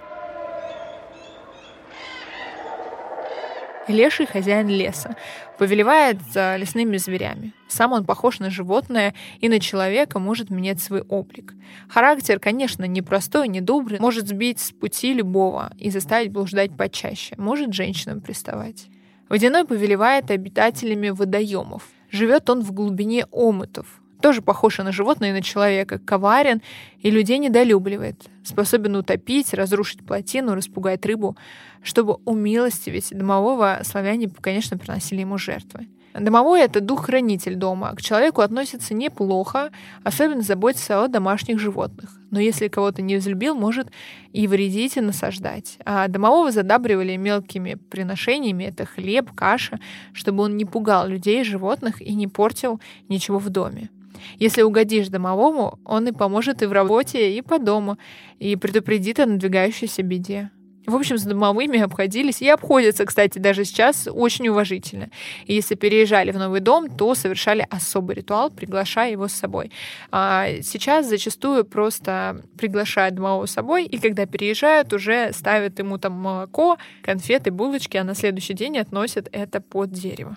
Леший 3.88 4.26
хозяин 4.26 4.68
леса, 4.68 5.14
повелевает 5.58 6.18
за 6.32 6.56
лесными 6.56 6.96
зверями. 6.96 7.52
Сам 7.68 7.92
он 7.92 8.04
похож 8.04 8.38
на 8.38 8.50
животное 8.50 9.14
и 9.40 9.48
на 9.48 9.60
человека 9.60 10.18
может 10.18 10.50
менять 10.50 10.80
свой 10.80 11.02
облик. 11.02 11.54
Характер, 11.88 12.38
конечно, 12.38 12.84
непростой, 12.84 13.48
недобрый, 13.48 13.98
может 13.98 14.28
сбить 14.28 14.60
с 14.60 14.72
пути 14.72 15.12
любого 15.14 15.72
и 15.78 15.90
заставить 15.90 16.30
блуждать 16.30 16.76
почаще, 16.76 17.34
может 17.38 17.72
женщинам 17.72 18.20
приставать. 18.20 18.86
Водяной 19.28 19.64
повелевает 19.64 20.30
обитателями 20.30 21.08
водоемов. 21.08 21.82
Живет 22.10 22.48
он 22.48 22.62
в 22.62 22.72
глубине 22.72 23.26
омытов, 23.32 24.00
тоже 24.20 24.42
похож 24.42 24.78
на 24.78 24.92
животное 24.92 25.30
и 25.30 25.32
на 25.32 25.42
человека, 25.42 25.98
коварен 25.98 26.62
и 27.00 27.10
людей 27.10 27.38
недолюбливает, 27.38 28.28
способен 28.44 28.96
утопить, 28.96 29.54
разрушить 29.54 30.04
плотину, 30.04 30.54
распугать 30.54 31.04
рыбу. 31.06 31.36
Чтобы 31.82 32.14
умилостивить 32.24 33.10
домового, 33.10 33.80
славяне, 33.84 34.28
конечно, 34.40 34.76
приносили 34.76 35.20
ему 35.20 35.38
жертвы. 35.38 35.86
Домовой— 36.18 36.60
это 36.62 36.80
дух-хранитель 36.80 37.56
дома. 37.56 37.94
К 37.94 38.00
человеку 38.00 38.40
относится 38.40 38.94
неплохо, 38.94 39.70
особенно 40.02 40.40
заботится 40.40 41.04
о 41.04 41.08
домашних 41.08 41.58
животных. 41.58 42.18
Но 42.30 42.40
если 42.40 42.68
кого-то 42.68 43.02
не 43.02 43.16
взлюбил, 43.16 43.54
может 43.54 43.88
и 44.32 44.46
вредить, 44.46 44.96
и 44.96 45.00
насаждать. 45.02 45.78
А 45.84 46.08
домового 46.08 46.52
задабривали 46.52 47.16
мелкими 47.16 47.74
приношениями. 47.74 48.64
Это 48.64 48.86
хлеб, 48.86 49.30
каша, 49.34 49.78
чтобы 50.12 50.44
он 50.44 50.56
не 50.56 50.64
пугал 50.64 51.06
людей, 51.06 51.44
животных 51.44 52.00
и 52.00 52.14
не 52.14 52.26
портил 52.26 52.80
ничего 53.08 53.38
в 53.38 53.50
доме. 53.50 53.90
Если 54.38 54.62
угодишь 54.62 55.08
домовому, 55.08 55.78
он 55.84 56.08
и 56.08 56.12
поможет 56.12 56.62
и 56.62 56.66
в 56.66 56.72
работе, 56.72 57.36
и 57.36 57.42
по 57.42 57.58
дому, 57.58 57.98
и 58.38 58.56
предупредит 58.56 59.20
о 59.20 59.26
надвигающейся 59.26 60.02
беде. 60.02 60.50
В 60.86 60.94
общем, 60.94 61.18
с 61.18 61.24
домовыми 61.24 61.80
обходились 61.80 62.40
и 62.42 62.48
обходятся, 62.48 63.04
кстати, 63.06 63.40
даже 63.40 63.64
сейчас 63.64 64.08
очень 64.08 64.48
уважительно. 64.48 65.10
И 65.44 65.54
если 65.54 65.74
переезжали 65.74 66.30
в 66.30 66.38
новый 66.38 66.60
дом, 66.60 66.88
то 66.88 67.14
совершали 67.16 67.66
особый 67.70 68.16
ритуал, 68.16 68.50
приглашая 68.50 69.10
его 69.10 69.26
с 69.26 69.32
собой. 69.32 69.72
А 70.12 70.46
сейчас 70.62 71.08
зачастую 71.08 71.64
просто 71.64 72.42
приглашают 72.56 73.16
домового 73.16 73.46
с 73.46 73.50
собой, 73.50 73.86
и 73.86 73.98
когда 73.98 74.26
переезжают, 74.26 74.92
уже 74.92 75.32
ставят 75.32 75.76
ему 75.80 75.98
там 75.98 76.12
молоко, 76.12 76.78
конфеты, 77.02 77.50
булочки, 77.50 77.96
а 77.96 78.04
на 78.04 78.14
следующий 78.14 78.54
день 78.54 78.78
относят 78.78 79.28
это 79.32 79.60
под 79.60 79.90
дерево. 79.90 80.36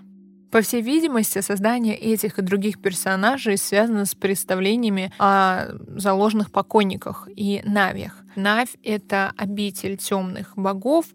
По 0.52 0.62
всей 0.62 0.82
видимости, 0.82 1.42
создание 1.42 1.96
этих 1.96 2.40
и 2.40 2.42
других 2.42 2.82
персонажей 2.82 3.58
связано 3.58 4.06
с 4.06 4.16
представлениями 4.16 5.12
о 5.20 5.68
заложенных 5.96 6.52
покойниках 6.52 7.28
и 7.36 7.62
навиях. 7.66 8.16
Навь— 8.36 8.70
это 8.84 9.34
обитель 9.38 9.98
темных 9.98 10.54
богов, 10.56 11.06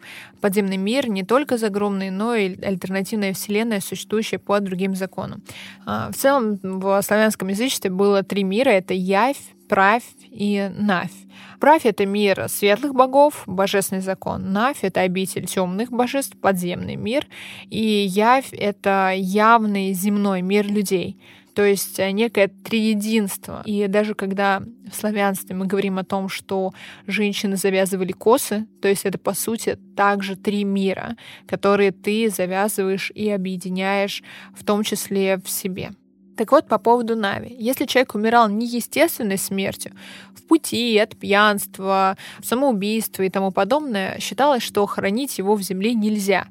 подземный 0.41 0.77
мир 0.77 1.09
не 1.09 1.25
только 1.25 1.59
загромный, 1.59 2.11
но 2.11 2.35
и 2.35 2.61
альтернативная 2.63 3.33
вселенная, 3.33 3.81
существующая 3.81 4.39
по 4.39 4.61
другим 4.61 4.95
законам. 4.95 5.43
А, 5.87 6.11
в 6.13 6.17
целом 6.17 6.59
в 6.63 7.03
славянском 7.03 7.49
язычестве 7.49 7.91
было 7.91 8.23
три 8.23 8.45
мира— 8.45 8.69
это 8.71 8.95
Явь, 8.95 9.54
Правь 9.75 10.05
и 10.31 10.71
Навь. 10.73 11.11
Правь— 11.59 11.81
это 11.85 12.07
мир 12.07 12.49
светлых 12.49 12.95
богов, 12.95 13.43
божественный 13.47 14.03
закон. 14.03 14.53
Навь— 14.53 14.79
это 14.83 15.01
обитель 15.01 15.47
темных 15.47 15.91
божеств, 15.91 16.37
подземный 16.41 16.95
мир. 16.95 17.27
И 17.71 17.83
Явь— 17.83 18.51
это 18.53 19.13
явный 19.17 19.93
земной 19.93 20.43
мир 20.43 20.69
людей— 20.69 21.19
то 21.55 21.65
есть 21.65 21.99
э, 22.01 22.11
некое 22.11 22.49
триединство. 22.49 23.63
И 23.65 23.87
даже 23.87 24.15
когда 24.15 24.61
в 24.91 24.95
славянстве 24.95 25.55
мы 25.55 25.67
говорим 25.67 25.99
о 25.99 26.05
том, 26.05 26.29
что 26.29 26.73
женщины 27.07 27.57
завязывали 27.57 28.13
косы, 28.13 28.67
то 28.83 28.89
есть 28.89 29.05
это, 29.05 29.19
по 29.19 29.35
сути, 29.35 29.79
также 29.97 30.37
три 30.37 30.65
мира, 30.65 31.17
которые 31.47 31.93
ты 31.93 32.29
завязываешь 32.29 33.13
и 33.15 33.31
объединяешь, 33.31 34.23
в 34.55 34.65
том 34.65 34.83
числе 34.83 35.39
в 35.39 35.49
себе. 35.49 35.93
Так 36.37 36.51
вот, 36.51 36.67
по 36.67 36.79
поводу 36.79 37.15
Нави. 37.15 37.55
Если 37.59 37.85
человек 37.87 38.15
умирал 38.15 38.49
неестественной 38.49 39.39
смертью, 39.39 39.93
в 40.35 40.43
пути, 40.43 40.99
от 40.99 41.17
пьянства, 41.17 42.17
самоубийства 42.43 43.23
и 43.23 43.31
тому 43.31 43.53
подобное, 43.53 44.19
считалось, 44.19 44.63
что 44.63 44.85
хранить 44.87 45.39
его 45.39 45.55
в 45.55 45.63
земле 45.63 45.95
нельзя, 45.95 46.47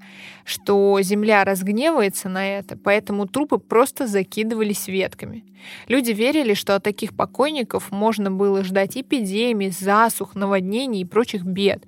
что 0.45 0.97
земля 1.01 1.43
разгневается 1.43 2.29
на 2.29 2.47
это, 2.47 2.77
поэтому 2.77 3.27
трупы 3.27 3.57
просто 3.57 4.07
закидывались 4.07 4.87
ветками. 4.87 5.43
Люди 5.87 6.11
верили, 6.11 6.53
что 6.53 6.75
от 6.75 6.83
таких 6.83 7.15
покойников 7.15 7.91
можно 7.91 8.31
было 8.31 8.63
ждать 8.63 8.97
эпидемий, 8.97 9.69
засух, 9.69 10.35
наводнений 10.35 11.01
и 11.01 11.05
прочих 11.05 11.43
бед, 11.43 11.83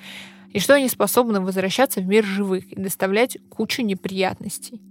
и 0.52 0.60
что 0.60 0.76
они 0.76 0.90
способны 0.90 1.40
возвращаться 1.40 2.02
в 2.02 2.08
мир 2.08 2.26
живых 2.26 2.72
и 2.72 2.76
доставлять 2.76 3.38
кучу 3.50 3.82
неприятностей. 3.82 4.82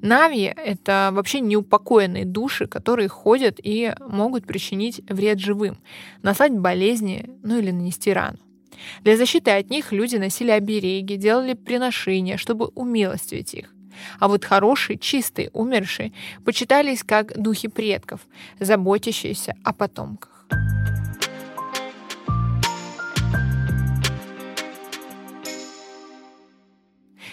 Нави— 0.00 0.52
это 0.56 1.10
вообще 1.12 1.40
неупокоенные 1.40 2.24
души, 2.24 2.66
которые 2.66 3.08
ходят 3.08 3.60
и 3.62 3.94
могут 4.00 4.46
причинить 4.46 5.00
вред 5.08 5.38
живым, 5.38 5.78
наслать 6.22 6.52
болезни, 6.52 7.30
ну 7.42 7.58
или 7.58 7.70
нанести 7.70 8.12
рану. 8.12 8.38
Для 9.02 9.16
защиты 9.16 9.50
от 9.50 9.70
них 9.70 9.92
люди 9.92 10.16
носили 10.16 10.50
обереги, 10.50 11.16
делали 11.16 11.54
приношения, 11.54 12.36
чтобы 12.36 12.66
умилостивить 12.74 13.54
их. 13.54 13.74
А 14.18 14.28
вот 14.28 14.44
хорошие, 14.44 14.98
чистые, 14.98 15.50
умершие 15.52 16.12
почитались 16.44 17.04
как 17.04 17.40
духи 17.40 17.68
предков, 17.68 18.20
заботящиеся 18.58 19.54
о 19.64 19.72
потомках. 19.72 20.46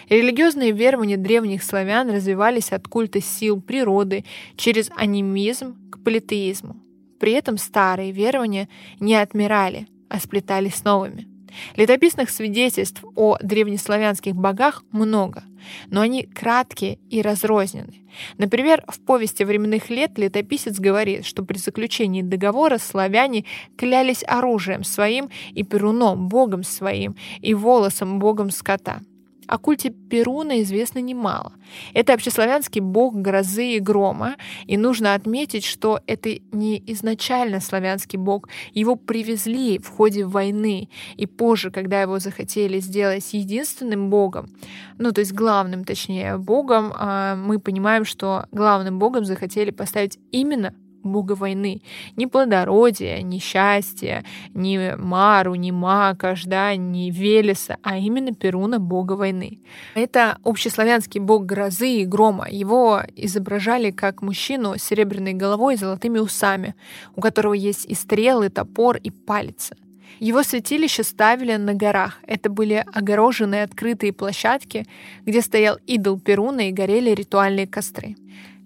Религиозные 0.10 0.72
верования 0.72 1.18
древних 1.18 1.64
славян 1.64 2.10
развивались 2.10 2.72
от 2.72 2.88
культа 2.88 3.22
сил 3.22 3.62
природы 3.62 4.26
через 4.56 4.90
анимизм 4.96 5.76
к 5.92 6.04
политеизму. 6.04 6.78
При 7.20 7.34
этом 7.34 7.58
старые 7.58 8.12
верования 8.12 8.70
не 9.00 9.16
отмирали, 9.16 9.88
а 10.10 10.20
сплетались 10.20 10.84
новыми. 10.84 11.28
Летописных 11.76 12.30
свидетельств 12.30 13.04
о 13.16 13.38
древнеславянских 13.42 14.36
богах 14.36 14.84
много, 14.92 15.44
но 15.88 16.02
они 16.02 16.24
краткие 16.24 17.00
и 17.10 17.22
разрознены. 17.22 18.06
Например, 18.38 18.84
в 18.88 19.00
повести 19.00 19.44
временных 19.44 19.90
лет 19.90 20.18
летописец 20.18 20.80
говорит, 20.80 21.26
что 21.26 21.44
при 21.44 21.58
заключении 21.58 22.22
договора 22.22 22.78
славяне 22.78 23.46
клялись 23.78 24.24
оружием 24.28 24.84
своим 24.84 25.30
и 25.54 25.64
перуном, 25.64 26.30
богом 26.30 26.64
своим, 26.64 27.16
и 27.42 27.54
волосом, 27.54 28.20
богом 28.20 28.52
скота. 28.52 29.02
О 29.50 29.58
культе 29.58 29.90
Перуна 29.90 30.62
известно 30.62 31.00
немало. 31.00 31.54
Это 31.96 32.14
общеславянский 32.14 32.82
бог 32.82 33.16
грозы 33.16 33.78
и 33.78 33.80
грома, 33.80 34.36
и 34.68 34.78
нужно 34.78 35.16
отметить, 35.16 35.66
что 35.66 36.02
это 36.06 36.30
не 36.52 36.84
изначально 36.86 37.60
славянский 37.60 38.20
бог. 38.20 38.48
Его 38.74 38.96
привезли 38.96 39.80
в 39.80 39.90
ходе 39.90 40.26
войны, 40.26 40.90
и 41.18 41.26
позже, 41.26 41.72
когда 41.72 42.00
его 42.00 42.20
захотели 42.20 42.80
сделать 42.80 43.34
единственным 43.34 44.12
богом, 44.12 44.52
ну 45.00 45.12
то 45.12 45.22
есть 45.22 45.34
главным, 45.34 45.84
точнее, 45.84 46.38
богом, 46.38 46.94
а, 46.96 47.36
мы 47.36 47.60
понимаем, 47.60 48.06
что 48.06 48.46
главным 48.52 49.00
богом 49.00 49.26
захотели 49.26 49.72
поставить 49.72 50.20
именно 50.32 50.76
бога 51.04 51.34
войны. 51.34 51.82
Ни 52.16 52.26
плодородия, 52.26 53.22
ни 53.22 53.40
счастья, 53.40 54.24
ни 54.54 54.96
Мару, 54.98 55.56
ни 55.56 55.72
Макаш, 55.72 56.46
да, 56.46 56.76
ни 56.76 57.12
Велеса, 57.12 57.78
а 57.84 57.98
именно 57.98 58.34
Перуна, 58.34 58.80
бога 58.80 59.14
войны. 59.14 59.60
Это 59.96 60.38
общеславянский 60.44 61.20
бог 61.20 61.46
грозы 61.46 61.90
и 62.02 62.06
грома. 62.06 62.48
Его 62.50 63.02
изображали 63.16 63.92
как 63.92 64.22
мужчину 64.22 64.78
с 64.78 64.84
серебряной 64.84 65.34
головой 65.34 65.76
и 65.76 65.78
золотыми 65.78 66.20
усами, 66.20 66.76
у 67.16 67.22
которого 67.22 67.54
есть 67.54 67.86
и 67.86 67.94
стрелы, 67.94 68.50
топор, 68.50 68.98
и 68.98 69.10
палец. 69.10 69.72
Его 70.20 70.44
святилище 70.44 71.04
ставили 71.04 71.56
на 71.56 71.74
горах. 71.74 72.20
Это 72.28 72.50
были 72.50 72.84
огороженные 72.94 73.64
открытые 73.64 74.12
площадки, 74.12 74.86
где 75.26 75.42
стоял 75.42 75.78
идол 75.88 76.20
Перуна 76.20 76.68
и 76.68 76.74
горели 76.74 77.12
ритуальные 77.12 77.68
костры. 77.68 78.16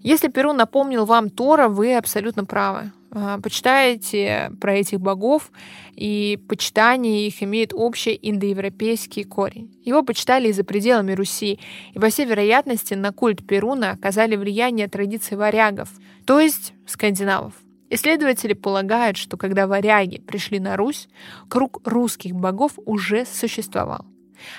Если 0.04 0.28
Перу 0.28 0.52
напомнил 0.52 1.06
вам 1.06 1.30
Тора, 1.30 1.68
вы 1.68 1.96
абсолютно 1.96 2.44
правы. 2.44 2.92
А, 3.10 3.40
почитайте 3.40 4.52
про 4.60 4.74
этих 4.74 5.00
богов, 5.00 5.50
и 5.94 6.38
почитание 6.46 7.26
их 7.26 7.42
имеет 7.42 7.72
общий 7.72 8.18
индоевропейский 8.20 9.24
корень. 9.24 9.74
Его 9.82 10.02
почитали 10.02 10.48
и 10.48 10.52
за 10.52 10.62
пределами 10.62 11.12
Руси, 11.12 11.58
и 11.94 11.98
по 11.98 12.10
всей 12.10 12.26
вероятности 12.26 12.92
на 12.92 13.12
культ 13.12 13.46
Перуна 13.46 13.92
оказали 13.92 14.36
влияние 14.36 14.88
традиций 14.88 15.38
варягов, 15.38 15.88
то 16.26 16.38
есть 16.38 16.74
скандинавов. 16.86 17.54
Исследователи 17.88 18.52
полагают, 18.52 19.16
что 19.16 19.38
когда 19.38 19.66
варяги 19.66 20.18
пришли 20.18 20.60
на 20.60 20.76
Русь, 20.76 21.08
круг 21.48 21.80
русских 21.86 22.34
богов 22.34 22.72
уже 22.84 23.24
существовал, 23.24 24.04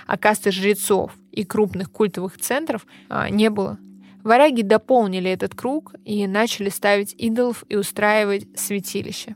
а 0.07 0.17
касты 0.17 0.49
жрецов 0.49 1.11
и 1.31 1.43
крупных 1.43 1.91
культовых 1.91 2.39
центров 2.39 2.87
а, 3.09 3.29
не 3.29 3.51
было. 3.51 3.77
Варяги 4.25 4.63
дополнили 4.63 5.29
этот 5.29 5.53
круг 5.53 5.93
и 6.03 6.25
начали 6.25 6.69
ставить 6.69 7.13
идолов 7.13 7.63
и 7.69 7.75
устраивать 7.75 8.47
святилища. 8.55 9.35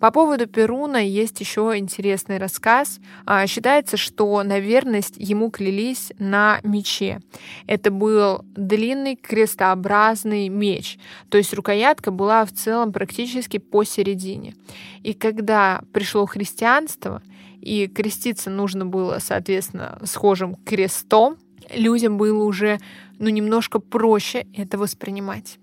По 0.00 0.10
поводу 0.10 0.48
Перуна 0.48 0.96
есть 0.96 1.38
еще 1.38 1.74
интересный 1.76 2.38
рассказ. 2.38 2.98
А, 3.26 3.46
считается, 3.46 3.96
что 3.96 4.42
на 4.42 4.58
верность 4.58 5.14
ему 5.18 5.50
клялись 5.50 6.12
на 6.18 6.58
мече. 6.64 7.20
Это 7.68 7.92
был 7.92 8.44
длинный 8.56 9.14
крестообразный 9.14 10.48
меч, 10.48 10.98
то 11.28 11.38
есть 11.38 11.54
рукоятка 11.54 12.10
была 12.10 12.44
в 12.44 12.52
целом 12.52 12.92
практически 12.92 13.58
посередине. 13.58 14.56
И 15.04 15.14
когда 15.14 15.82
пришло 15.92 16.26
христианство, 16.26 17.22
и 17.60 17.86
креститься 17.86 18.50
нужно 18.50 18.84
было, 18.84 19.18
соответственно, 19.20 19.98
схожим 20.04 20.56
крестом, 20.56 21.38
людям 21.72 22.18
было 22.18 22.44
уже 22.44 22.80
ну, 23.18 23.28
немножко 23.28 23.78
проще 23.78 24.46
это 24.54 24.78
воспринимать. 24.78 25.58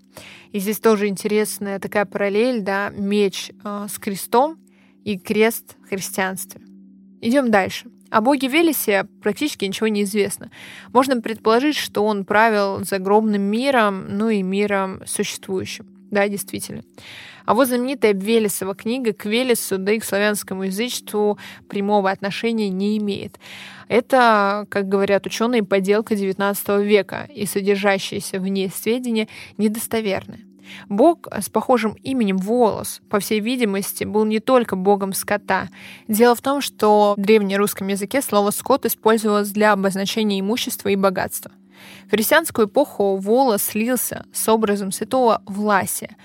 И 0.52 0.58
здесь 0.58 0.80
тоже 0.80 1.08
интересная 1.08 1.78
такая 1.78 2.04
параллель, 2.04 2.60
да, 2.60 2.90
меч 2.90 3.50
э, 3.64 3.86
с 3.88 3.98
крестом 3.98 4.58
и 5.04 5.18
крест 5.18 5.76
в 5.84 5.88
христианстве. 5.88 6.60
Идем 7.20 7.50
дальше. 7.50 7.90
О 8.10 8.20
боге 8.20 8.48
Велесе 8.48 9.04
практически 9.22 9.64
ничего 9.64 9.88
не 9.88 10.02
известно. 10.02 10.50
Можно 10.92 11.22
предположить, 11.22 11.76
что 11.76 12.04
он 12.04 12.26
правил 12.26 12.84
загробным 12.84 13.40
миром, 13.40 14.04
ну 14.08 14.28
и 14.28 14.42
миром 14.42 15.02
существующим. 15.06 15.91
Да, 16.12 16.28
действительно. 16.28 16.82
А 17.46 17.54
вот 17.54 17.68
знаменитая 17.68 18.12
Велесова 18.12 18.74
книга 18.74 19.14
к 19.14 19.24
Велесу, 19.24 19.78
да 19.78 19.92
и 19.92 19.98
к 19.98 20.04
славянскому 20.04 20.64
язычеству 20.64 21.38
прямого 21.68 22.10
отношения 22.10 22.68
не 22.68 22.98
имеет. 22.98 23.40
Это, 23.88 24.66
как 24.68 24.88
говорят 24.88 25.26
ученые, 25.26 25.64
поделка 25.64 26.14
XIX 26.14 26.84
века, 26.84 27.26
и 27.34 27.46
содержащиеся 27.46 28.38
в 28.38 28.46
ней 28.46 28.68
сведения 28.68 29.26
недостоверны. 29.56 30.40
Бог 30.90 31.28
с 31.32 31.48
похожим 31.48 31.96
именем 32.02 32.36
Волос, 32.36 33.00
по 33.08 33.18
всей 33.18 33.40
видимости, 33.40 34.04
был 34.04 34.26
не 34.26 34.38
только 34.38 34.76
богом 34.76 35.14
скота. 35.14 35.70
Дело 36.08 36.34
в 36.34 36.42
том, 36.42 36.60
что 36.60 37.14
в 37.16 37.20
древнерусском 37.20 37.88
языке 37.88 38.20
слово 38.20 38.50
«скот» 38.50 38.84
использовалось 38.84 39.50
для 39.50 39.72
обозначения 39.72 40.38
имущества 40.38 40.90
и 40.90 40.96
богатства. 40.96 41.52
В 42.06 42.10
христианскую 42.10 42.66
эпоху 42.68 43.16
Волос 43.16 43.62
слился 43.62 44.26
с 44.32 44.48
образом 44.48 44.92
святого 44.92 45.42
Власия, 45.46 46.16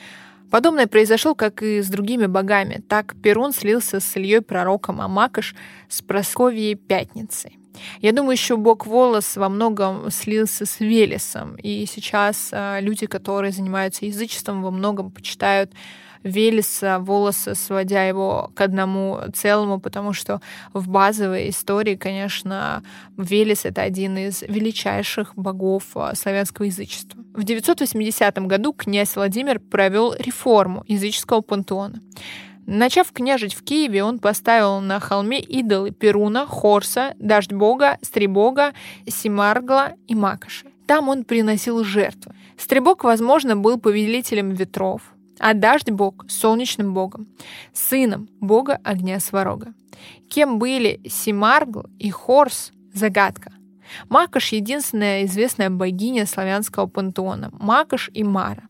Подобное 0.50 0.88
произошло 0.88 1.36
как 1.36 1.62
и 1.62 1.82
с 1.82 1.90
другими 1.90 2.26
богами. 2.26 2.82
Так 2.88 3.16
Перун 3.22 3.52
слился 3.52 4.00
с 4.00 4.16
Ильей 4.16 4.42
пророком, 4.42 5.02
а 5.02 5.08
Макаш 5.10 5.56
с 5.90 6.02
Просковьей 6.02 6.76
Пятницей. 6.76 7.60
Я 8.02 8.12
думаю, 8.12 8.32
еще 8.32 8.58
бог 8.58 8.88
Волос 8.88 9.36
во 9.36 9.50
многом 9.50 10.10
слился 10.10 10.66
с 10.66 10.80
Велесом. 10.80 11.56
И 11.58 11.86
сейчас 11.86 12.50
э, 12.52 12.80
люди, 12.82 13.06
которые 13.08 13.52
занимаются 13.52 14.06
язычеством, 14.06 14.64
во 14.64 14.72
многом 14.72 15.12
почитают 15.12 15.72
Велеса, 16.24 17.00
волосы, 17.00 17.56
сводя 17.56 18.04
его 18.04 18.52
к 18.56 18.62
одному 18.62 19.20
целому, 19.34 19.80
потому 19.80 20.14
что 20.14 20.42
в 20.74 20.90
базовой 20.90 21.50
истории, 21.50 21.96
конечно, 21.96 22.84
Велес— 23.18 23.62
это 23.66 23.82
один 23.82 24.18
из 24.18 24.42
величайших 24.42 25.34
богов 25.36 25.84
а, 25.96 26.16
славянского 26.16 26.66
язычества. 26.66 27.22
В 27.34 27.44
980 27.44 28.38
году 28.48 28.74
князь 28.74 29.16
Владимир 29.16 29.60
провел 29.60 30.14
реформу 30.18 30.84
языческого 30.88 31.42
пантеона. 31.42 32.02
Начав 32.66 33.14
княжить 33.14 33.54
в 33.54 33.64
Киеве, 33.64 34.04
он 34.04 34.20
поставил 34.20 34.82
на 34.82 35.00
холме 35.00 35.40
идолы 35.40 35.92
Перуна, 35.92 36.46
Хорса, 36.46 37.14
Дождь 37.18 37.54
Бога, 37.54 37.98
Стребога, 38.02 38.74
Симаргла 39.08 39.94
и 40.08 40.16
Макоши. 40.16 40.68
Там 40.86 41.08
он 41.08 41.24
приносил 41.24 41.84
жертвы. 41.86 42.34
Стребог, 42.58 43.06
возможно, 43.06 43.56
был 43.56 43.80
повелителем 43.80 44.50
ветров, 44.50 45.02
а 45.40 45.54
дождь 45.54 45.90
бог— 45.90 46.26
солнечным 46.30 46.94
богом, 46.94 47.28
сыном 47.74 48.30
бога 48.40 48.80
огня 48.84 49.20
Сварога. 49.20 49.74
Кем 50.30 50.60
были 50.60 51.02
Симаргл 51.08 51.86
и 52.00 52.10
Хорс— 52.10 52.72
загадка. 52.94 53.52
Макаш— 54.10 54.52
единственная 54.52 55.26
известная 55.26 55.70
богиня 55.70 56.26
славянского 56.26 56.88
пантеона. 56.88 57.50
Макаш 57.54 58.10
и 58.14 58.24
Мара. 58.24 58.64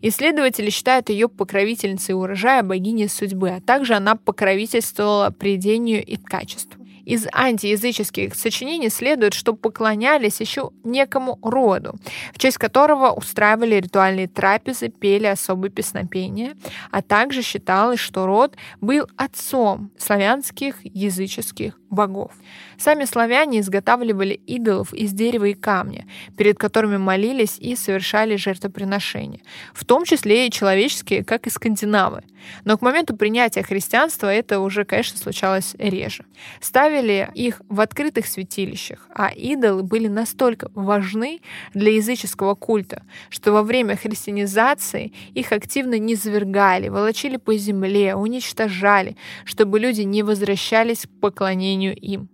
Исследователи 0.00 0.70
считают 0.70 1.08
ее 1.08 1.28
покровительницей 1.28 2.14
урожая 2.14 2.62
богини 2.62 3.06
судьбы, 3.06 3.50
а 3.50 3.60
также 3.60 3.94
она 3.94 4.14
покровительствовала 4.16 5.30
придению 5.30 6.04
и 6.04 6.16
качеству. 6.16 6.85
Из 7.06 7.28
антиязыческих 7.32 8.34
сочинений 8.34 8.90
следует, 8.90 9.32
что 9.32 9.54
поклонялись 9.54 10.40
еще 10.40 10.70
некому 10.82 11.38
роду, 11.40 11.94
в 12.34 12.38
честь 12.38 12.58
которого 12.58 13.12
устраивали 13.12 13.76
ритуальные 13.76 14.26
трапезы, 14.26 14.88
пели 14.88 15.26
особые 15.26 15.70
песнопения, 15.70 16.56
а 16.90 17.02
также 17.02 17.42
считалось, 17.42 18.00
что 18.00 18.26
род 18.26 18.56
был 18.80 19.06
отцом 19.16 19.92
славянских 19.96 20.78
языческих 20.82 21.78
богов. 21.90 22.32
Сами 22.78 23.04
славяне 23.04 23.60
изготавливали 23.60 24.34
идолов 24.46 24.92
из 24.92 25.12
дерева 25.12 25.46
и 25.46 25.54
камня, 25.54 26.06
перед 26.36 26.58
которыми 26.58 26.96
молились 26.96 27.58
и 27.58 27.76
совершали 27.76 28.36
жертвоприношения, 28.36 29.40
в 29.72 29.84
том 29.84 30.04
числе 30.04 30.46
и 30.46 30.50
человеческие, 30.50 31.24
как 31.24 31.46
и 31.46 31.50
скандинавы. 31.50 32.22
Но 32.64 32.76
к 32.78 32.82
моменту 32.82 33.16
принятия 33.16 33.62
христианства 33.62 34.32
это 34.32 34.60
уже, 34.60 34.84
конечно, 34.84 35.18
случалось 35.18 35.74
реже. 35.78 36.24
Ставили 36.60 37.28
их 37.34 37.60
в 37.68 37.80
открытых 37.80 38.26
святилищах, 38.26 39.08
а 39.12 39.28
идолы 39.28 39.82
были 39.82 40.06
настолько 40.06 40.70
важны 40.74 41.40
для 41.74 41.92
языческого 41.92 42.54
культа, 42.54 43.02
что 43.30 43.52
во 43.52 43.62
время 43.62 43.96
христианизации 43.96 45.12
их 45.34 45.52
активно 45.52 45.98
низвергали, 45.98 46.88
волочили 46.88 47.36
по 47.36 47.56
земле, 47.56 48.14
уничтожали, 48.14 49.16
чтобы 49.44 49.80
люди 49.80 50.02
не 50.02 50.22
возвращались 50.22 51.02
к 51.06 51.20
поклонению 51.20 51.75
им. 51.84 52.28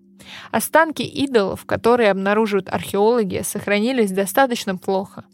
Останки 0.50 1.02
идолов, 1.02 1.64
которые 1.64 2.10
обнаруживают 2.10 2.68
археологи, 2.68 3.42
сохранились 3.42 4.12
достаточно 4.12 4.76
плохо. 4.76 5.24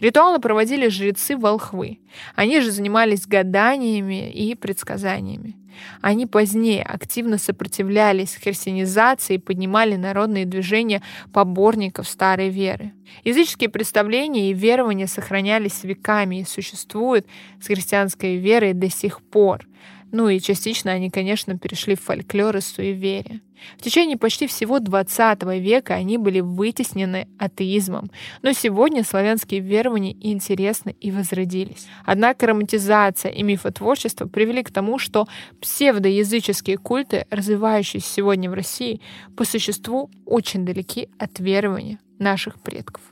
Ритуалы 0.00 0.40
проводили 0.40 0.88
жрецы-волхвы. 0.88 2.00
Они 2.34 2.60
же 2.60 2.70
занимались 2.70 3.26
гаданиями 3.26 4.30
и 4.30 4.54
предсказаниями. 4.54 5.56
Они 6.00 6.26
позднее 6.26 6.82
активно 6.82 7.38
сопротивлялись 7.38 8.36
христианизации 8.36 9.34
и 9.34 9.38
поднимали 9.38 9.96
народные 9.96 10.44
движения 10.44 11.02
поборников 11.32 12.08
старой 12.08 12.50
веры. 12.50 12.92
Языческие 13.24 13.70
представления 13.70 14.50
и 14.50 14.54
верования 14.54 15.08
сохранялись 15.08 15.82
веками 15.82 16.40
и 16.40 16.44
существуют 16.44 17.26
с 17.60 17.66
христианской 17.66 18.36
верой 18.36 18.72
до 18.72 18.88
сих 18.88 19.20
пор. 19.20 19.66
Ну 20.14 20.28
и 20.28 20.38
частично 20.38 20.92
они, 20.92 21.10
конечно, 21.10 21.58
перешли 21.58 21.96
в 21.96 22.00
фольклор 22.00 22.56
и 22.56 22.60
суеверие. 22.60 23.40
В 23.76 23.82
течение 23.82 24.16
почти 24.16 24.46
всего 24.46 24.78
20 24.78 25.42
века 25.58 25.94
они 25.94 26.18
были 26.18 26.38
вытеснены 26.38 27.26
атеизмом, 27.36 28.12
но 28.40 28.52
сегодня 28.52 29.02
славянские 29.02 29.58
верования 29.58 30.16
интересны 30.20 30.94
и 31.00 31.10
возродились. 31.10 31.88
Однако 32.04 32.46
романтизация 32.46 33.32
и 33.32 33.42
мифотворчество 33.42 34.28
привели 34.28 34.62
к 34.62 34.70
тому, 34.70 35.00
что 35.00 35.26
псевдоязыческие 35.60 36.78
культы, 36.78 37.26
развивающиеся 37.30 38.06
сегодня 38.06 38.48
в 38.48 38.54
России, 38.54 39.00
по 39.36 39.44
существу 39.44 40.12
очень 40.26 40.64
далеки 40.64 41.08
от 41.18 41.40
верования 41.40 41.98
наших 42.20 42.60
предков. 42.62 43.02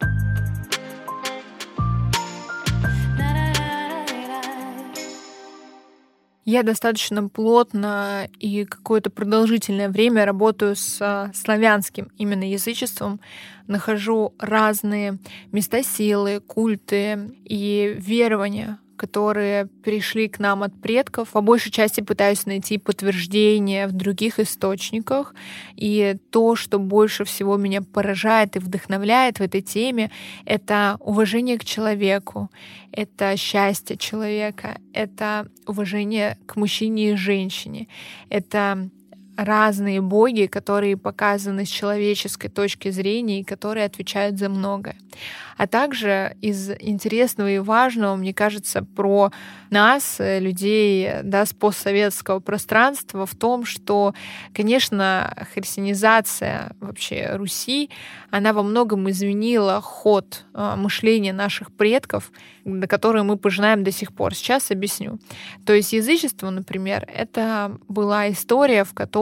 Я 6.44 6.64
достаточно 6.64 7.28
плотно 7.28 8.28
и 8.40 8.64
какое-то 8.64 9.10
продолжительное 9.10 9.88
время 9.88 10.24
работаю 10.24 10.74
с 10.74 10.98
а, 11.00 11.30
славянским 11.34 12.10
именно 12.18 12.50
язычеством, 12.50 13.20
нахожу 13.68 14.34
разные 14.40 15.18
места 15.52 15.84
силы, 15.84 16.40
культы 16.40 17.30
и 17.44 17.96
верования, 17.96 18.78
которые 18.96 19.66
пришли 19.66 20.28
к 20.28 20.38
нам 20.38 20.62
от 20.62 20.80
предков. 20.80 21.30
По 21.30 21.40
большей 21.40 21.72
части 21.72 22.00
пытаюсь 22.00 22.46
найти 22.46 22.78
подтверждение 22.78 23.86
в 23.86 23.92
других 23.92 24.38
источниках. 24.38 25.34
И 25.76 26.16
то, 26.30 26.56
что 26.56 26.78
больше 26.78 27.24
всего 27.24 27.56
меня 27.56 27.82
поражает 27.82 28.56
и 28.56 28.58
вдохновляет 28.58 29.38
в 29.38 29.42
этой 29.42 29.62
теме, 29.62 30.10
это 30.44 30.96
уважение 31.00 31.58
к 31.58 31.64
человеку, 31.64 32.50
это 32.92 33.36
счастье 33.36 33.96
человека, 33.96 34.78
это 34.92 35.48
уважение 35.66 36.38
к 36.46 36.56
мужчине 36.56 37.12
и 37.12 37.16
женщине, 37.16 37.88
это 38.28 38.88
разные 39.36 40.00
боги, 40.00 40.46
которые 40.46 40.96
показаны 40.96 41.64
с 41.64 41.68
человеческой 41.68 42.48
точки 42.48 42.90
зрения 42.90 43.40
и 43.40 43.44
которые 43.44 43.86
отвечают 43.86 44.38
за 44.38 44.48
многое. 44.48 44.96
А 45.56 45.66
также 45.66 46.36
из 46.40 46.70
интересного 46.70 47.50
и 47.50 47.58
важного, 47.58 48.16
мне 48.16 48.34
кажется, 48.34 48.82
про 48.82 49.30
нас, 49.70 50.16
э, 50.18 50.40
людей 50.40 51.08
да, 51.22 51.46
с 51.46 51.52
постсоветского 51.52 52.40
пространства, 52.40 53.26
в 53.26 53.34
том, 53.34 53.64
что, 53.64 54.14
конечно, 54.54 55.46
христианизация 55.54 56.72
вообще 56.80 57.36
Руси, 57.36 57.90
она 58.30 58.52
во 58.52 58.62
многом 58.62 59.08
изменила 59.10 59.80
ход 59.80 60.44
э, 60.54 60.74
мышления 60.76 61.32
наших 61.32 61.72
предков, 61.72 62.32
на 62.64 62.86
которые 62.86 63.22
мы 63.22 63.36
пожинаем 63.36 63.84
до 63.84 63.92
сих 63.92 64.12
пор. 64.12 64.34
Сейчас 64.34 64.70
объясню. 64.70 65.18
То 65.64 65.72
есть 65.74 65.92
язычество, 65.92 66.50
например, 66.50 67.06
это 67.12 67.78
была 67.88 68.30
история, 68.30 68.84
в 68.84 68.94
которой 68.94 69.21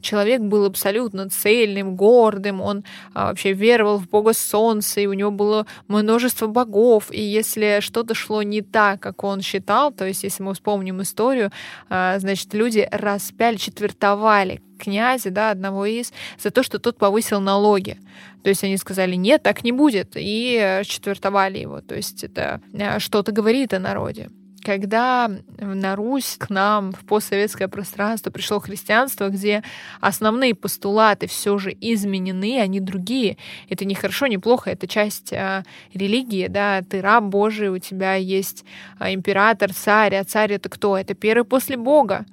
человек 0.00 0.40
был 0.40 0.64
абсолютно 0.64 1.28
цельным, 1.28 1.96
гордым, 1.96 2.60
он 2.60 2.84
а, 3.14 3.28
вообще 3.28 3.52
веровал 3.52 3.98
в 3.98 4.08
Бога 4.08 4.32
Солнца, 4.32 5.00
и 5.00 5.06
у 5.06 5.12
него 5.12 5.30
было 5.30 5.66
множество 5.88 6.46
богов, 6.46 7.10
и 7.10 7.20
если 7.20 7.78
что-то 7.80 8.14
шло 8.14 8.42
не 8.42 8.62
так, 8.62 9.00
как 9.00 9.24
он 9.24 9.40
считал, 9.40 9.92
то 9.92 10.06
есть 10.06 10.24
если 10.24 10.42
мы 10.42 10.54
вспомним 10.54 11.02
историю, 11.02 11.50
а, 11.88 12.18
значит, 12.18 12.52
люди 12.54 12.88
распяли, 12.90 13.56
четвертовали 13.56 14.60
князя, 14.78 15.30
да, 15.30 15.50
одного 15.50 15.86
из, 15.86 16.12
за 16.38 16.50
то, 16.50 16.62
что 16.62 16.78
тот 16.78 16.98
повысил 16.98 17.40
налоги. 17.40 17.98
То 18.42 18.50
есть 18.50 18.64
они 18.64 18.76
сказали, 18.76 19.14
нет, 19.14 19.42
так 19.42 19.64
не 19.64 19.72
будет, 19.72 20.12
и 20.16 20.82
четвертовали 20.84 21.58
его. 21.58 21.80
То 21.80 21.94
есть 21.94 22.24
это 22.24 22.60
а, 22.78 22.98
что-то 22.98 23.32
говорит 23.32 23.72
о 23.72 23.78
народе 23.78 24.30
когда 24.64 25.30
на 25.58 25.94
Русь 25.94 26.36
к 26.38 26.50
нам 26.50 26.92
в 26.92 27.04
постсоветское 27.04 27.68
пространство 27.68 28.30
пришло 28.30 28.58
христианство, 28.58 29.28
где 29.28 29.62
основные 30.00 30.54
постулаты 30.54 31.26
все 31.26 31.58
же 31.58 31.76
изменены, 31.80 32.58
они 32.60 32.80
другие. 32.80 33.36
Это 33.68 33.84
не 33.84 33.94
хорошо, 33.94 34.26
не 34.26 34.38
плохо, 34.38 34.70
это 34.70 34.86
часть 34.86 35.32
а, 35.32 35.62
религии, 35.92 36.48
да, 36.48 36.82
ты 36.82 37.00
раб 37.00 37.24
Божий, 37.24 37.68
у 37.68 37.78
тебя 37.78 38.14
есть 38.14 38.64
а, 38.98 39.12
император, 39.12 39.72
царь, 39.72 40.16
а 40.16 40.24
царь 40.24 40.54
это 40.54 40.68
кто? 40.68 40.96
Это 40.96 41.14
первый 41.14 41.44
после 41.44 41.76
Бога. 41.76 42.24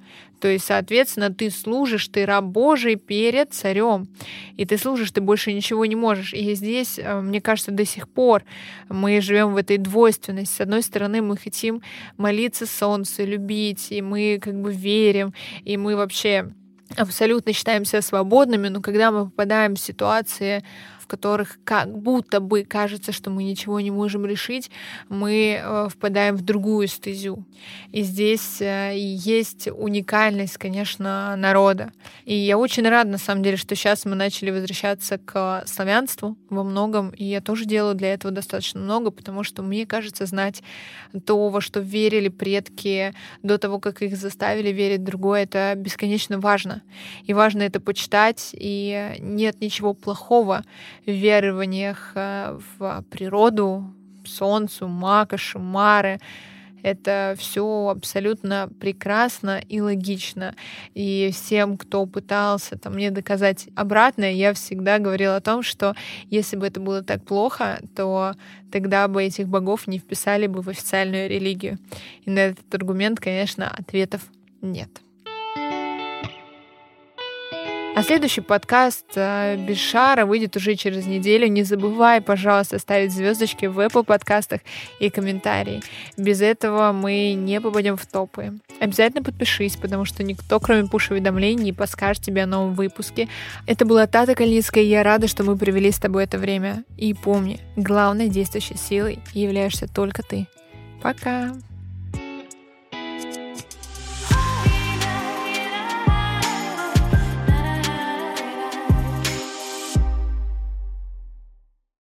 То 0.42 0.48
есть, 0.48 0.64
соответственно, 0.64 1.32
ты 1.32 1.50
служишь, 1.50 2.08
ты 2.08 2.26
раб 2.26 2.42
Божий 2.42 2.96
перед 2.96 3.54
царем. 3.54 4.08
И 4.56 4.64
ты 4.64 4.76
служишь, 4.76 5.12
ты 5.12 5.20
больше 5.20 5.52
ничего 5.52 5.86
не 5.86 5.94
можешь. 5.94 6.34
И 6.34 6.52
здесь, 6.56 6.98
э, 6.98 7.20
мне 7.20 7.40
кажется, 7.40 7.70
до 7.70 7.84
сих 7.84 8.08
пор 8.08 8.42
мы 8.88 9.20
живем 9.20 9.52
в 9.52 9.56
этой 9.56 9.78
двойственности. 9.78 10.56
С 10.56 10.60
одной 10.60 10.82
стороны, 10.82 11.22
мы 11.22 11.36
хотим 11.36 11.80
молиться 12.16 12.66
солнцу, 12.66 13.24
любить, 13.24 13.92
и 13.92 14.02
мы 14.02 14.40
как 14.42 14.60
бы 14.60 14.72
верим, 14.72 15.32
и 15.64 15.76
мы 15.76 15.94
вообще 15.94 16.50
абсолютно 16.96 17.52
считаем 17.52 17.84
себя 17.84 18.02
свободными, 18.02 18.66
но 18.66 18.80
когда 18.80 19.12
мы 19.12 19.26
попадаем 19.26 19.76
в 19.76 19.80
ситуации 19.80 20.64
которых 21.06 21.58
как 21.64 21.96
будто 21.96 22.40
бы 22.40 22.64
кажется, 22.64 23.12
что 23.12 23.30
мы 23.30 23.44
ничего 23.44 23.80
не 23.80 23.90
можем 23.90 24.26
решить, 24.26 24.70
мы 25.08 25.60
э, 25.62 25.88
впадаем 25.88 26.36
в 26.36 26.42
другую 26.42 26.88
стезю. 26.88 27.44
И 27.90 28.02
здесь 28.02 28.60
э, 28.60 28.92
есть 28.96 29.68
уникальность, 29.68 30.58
конечно, 30.58 31.34
народа. 31.36 31.92
И 32.24 32.34
я 32.34 32.58
очень 32.58 32.88
рада, 32.88 33.10
на 33.10 33.18
самом 33.18 33.42
деле, 33.42 33.56
что 33.56 33.74
сейчас 33.74 34.04
мы 34.04 34.14
начали 34.14 34.50
возвращаться 34.50 35.18
к 35.18 35.64
славянству 35.66 36.36
во 36.50 36.64
многом, 36.64 37.10
и 37.10 37.24
я 37.24 37.40
тоже 37.40 37.64
делаю 37.64 37.94
для 37.94 38.14
этого 38.14 38.32
достаточно 38.32 38.80
много, 38.80 39.10
потому 39.10 39.44
что 39.44 39.62
мне 39.62 39.86
кажется, 39.86 40.26
знать 40.26 40.62
то, 41.26 41.48
во 41.48 41.60
что 41.60 41.80
верили 41.80 42.28
предки 42.28 43.14
до 43.42 43.58
того, 43.58 43.78
как 43.78 44.02
их 44.02 44.16
заставили 44.16 44.70
верить 44.70 45.04
другое, 45.04 45.44
это 45.44 45.74
бесконечно 45.76 46.38
важно. 46.38 46.82
И 47.24 47.34
важно 47.34 47.62
это 47.62 47.80
почитать, 47.80 48.50
и 48.52 49.16
нет 49.20 49.60
ничего 49.60 49.94
плохого 49.94 50.64
верованиях 51.06 52.12
э, 52.14 52.58
в 52.78 53.04
природу, 53.10 53.92
солнцу, 54.24 54.88
макоши, 54.88 55.58
мары. 55.58 56.20
Это 56.82 57.36
все 57.38 57.88
абсолютно 57.88 58.68
прекрасно 58.80 59.60
и 59.68 59.80
логично. 59.80 60.56
И 60.94 61.30
всем, 61.32 61.76
кто 61.78 62.06
пытался 62.06 62.76
там, 62.76 62.94
мне 62.94 63.12
доказать 63.12 63.68
обратное, 63.76 64.32
я 64.32 64.52
всегда 64.52 64.98
говорила 64.98 65.36
о 65.36 65.40
том, 65.40 65.62
что 65.62 65.94
если 66.28 66.56
бы 66.56 66.66
это 66.66 66.80
было 66.80 67.02
так 67.02 67.24
плохо, 67.24 67.80
то 67.94 68.34
тогда 68.72 69.06
бы 69.06 69.22
этих 69.22 69.46
богов 69.46 69.86
не 69.86 69.98
вписали 69.98 70.48
бы 70.48 70.60
в 70.60 70.68
официальную 70.68 71.28
религию. 71.28 71.78
И 72.24 72.30
на 72.30 72.40
этот 72.40 72.74
аргумент, 72.74 73.20
конечно, 73.20 73.68
ответов 73.70 74.22
нет. 74.60 74.90
А 77.94 78.02
следующий 78.02 78.40
подкаст 78.40 79.04
э, 79.16 79.56
без 79.56 79.76
шара 79.76 80.24
выйдет 80.24 80.56
уже 80.56 80.76
через 80.76 81.04
неделю. 81.04 81.46
Не 81.48 81.62
забывай, 81.62 82.22
пожалуйста, 82.22 82.78
ставить 82.78 83.12
звездочки 83.12 83.66
в 83.66 83.78
Apple 83.78 84.02
подкастах 84.02 84.62
и 84.98 85.10
комментарии. 85.10 85.82
Без 86.16 86.40
этого 86.40 86.92
мы 86.92 87.34
не 87.34 87.60
попадем 87.60 87.98
в 87.98 88.06
топы. 88.06 88.54
Обязательно 88.80 89.22
подпишись, 89.22 89.76
потому 89.76 90.06
что 90.06 90.22
никто, 90.22 90.58
кроме 90.58 90.88
пуш-уведомлений, 90.88 91.64
не 91.64 91.72
подскажет 91.74 92.24
тебе 92.24 92.44
о 92.44 92.46
новом 92.46 92.74
выпуске. 92.74 93.28
Это 93.66 93.84
была 93.84 94.06
Тата 94.06 94.34
Калицкая, 94.34 94.84
и 94.84 94.88
я 94.88 95.02
рада, 95.02 95.28
что 95.28 95.44
мы 95.44 95.58
провели 95.58 95.92
с 95.92 95.98
тобой 95.98 96.24
это 96.24 96.38
время. 96.38 96.84
И 96.96 97.12
помни, 97.12 97.60
главной 97.76 98.30
действующей 98.30 98.78
силой 98.78 99.18
являешься 99.34 99.86
только 99.86 100.22
ты. 100.22 100.46
Пока! 101.02 101.52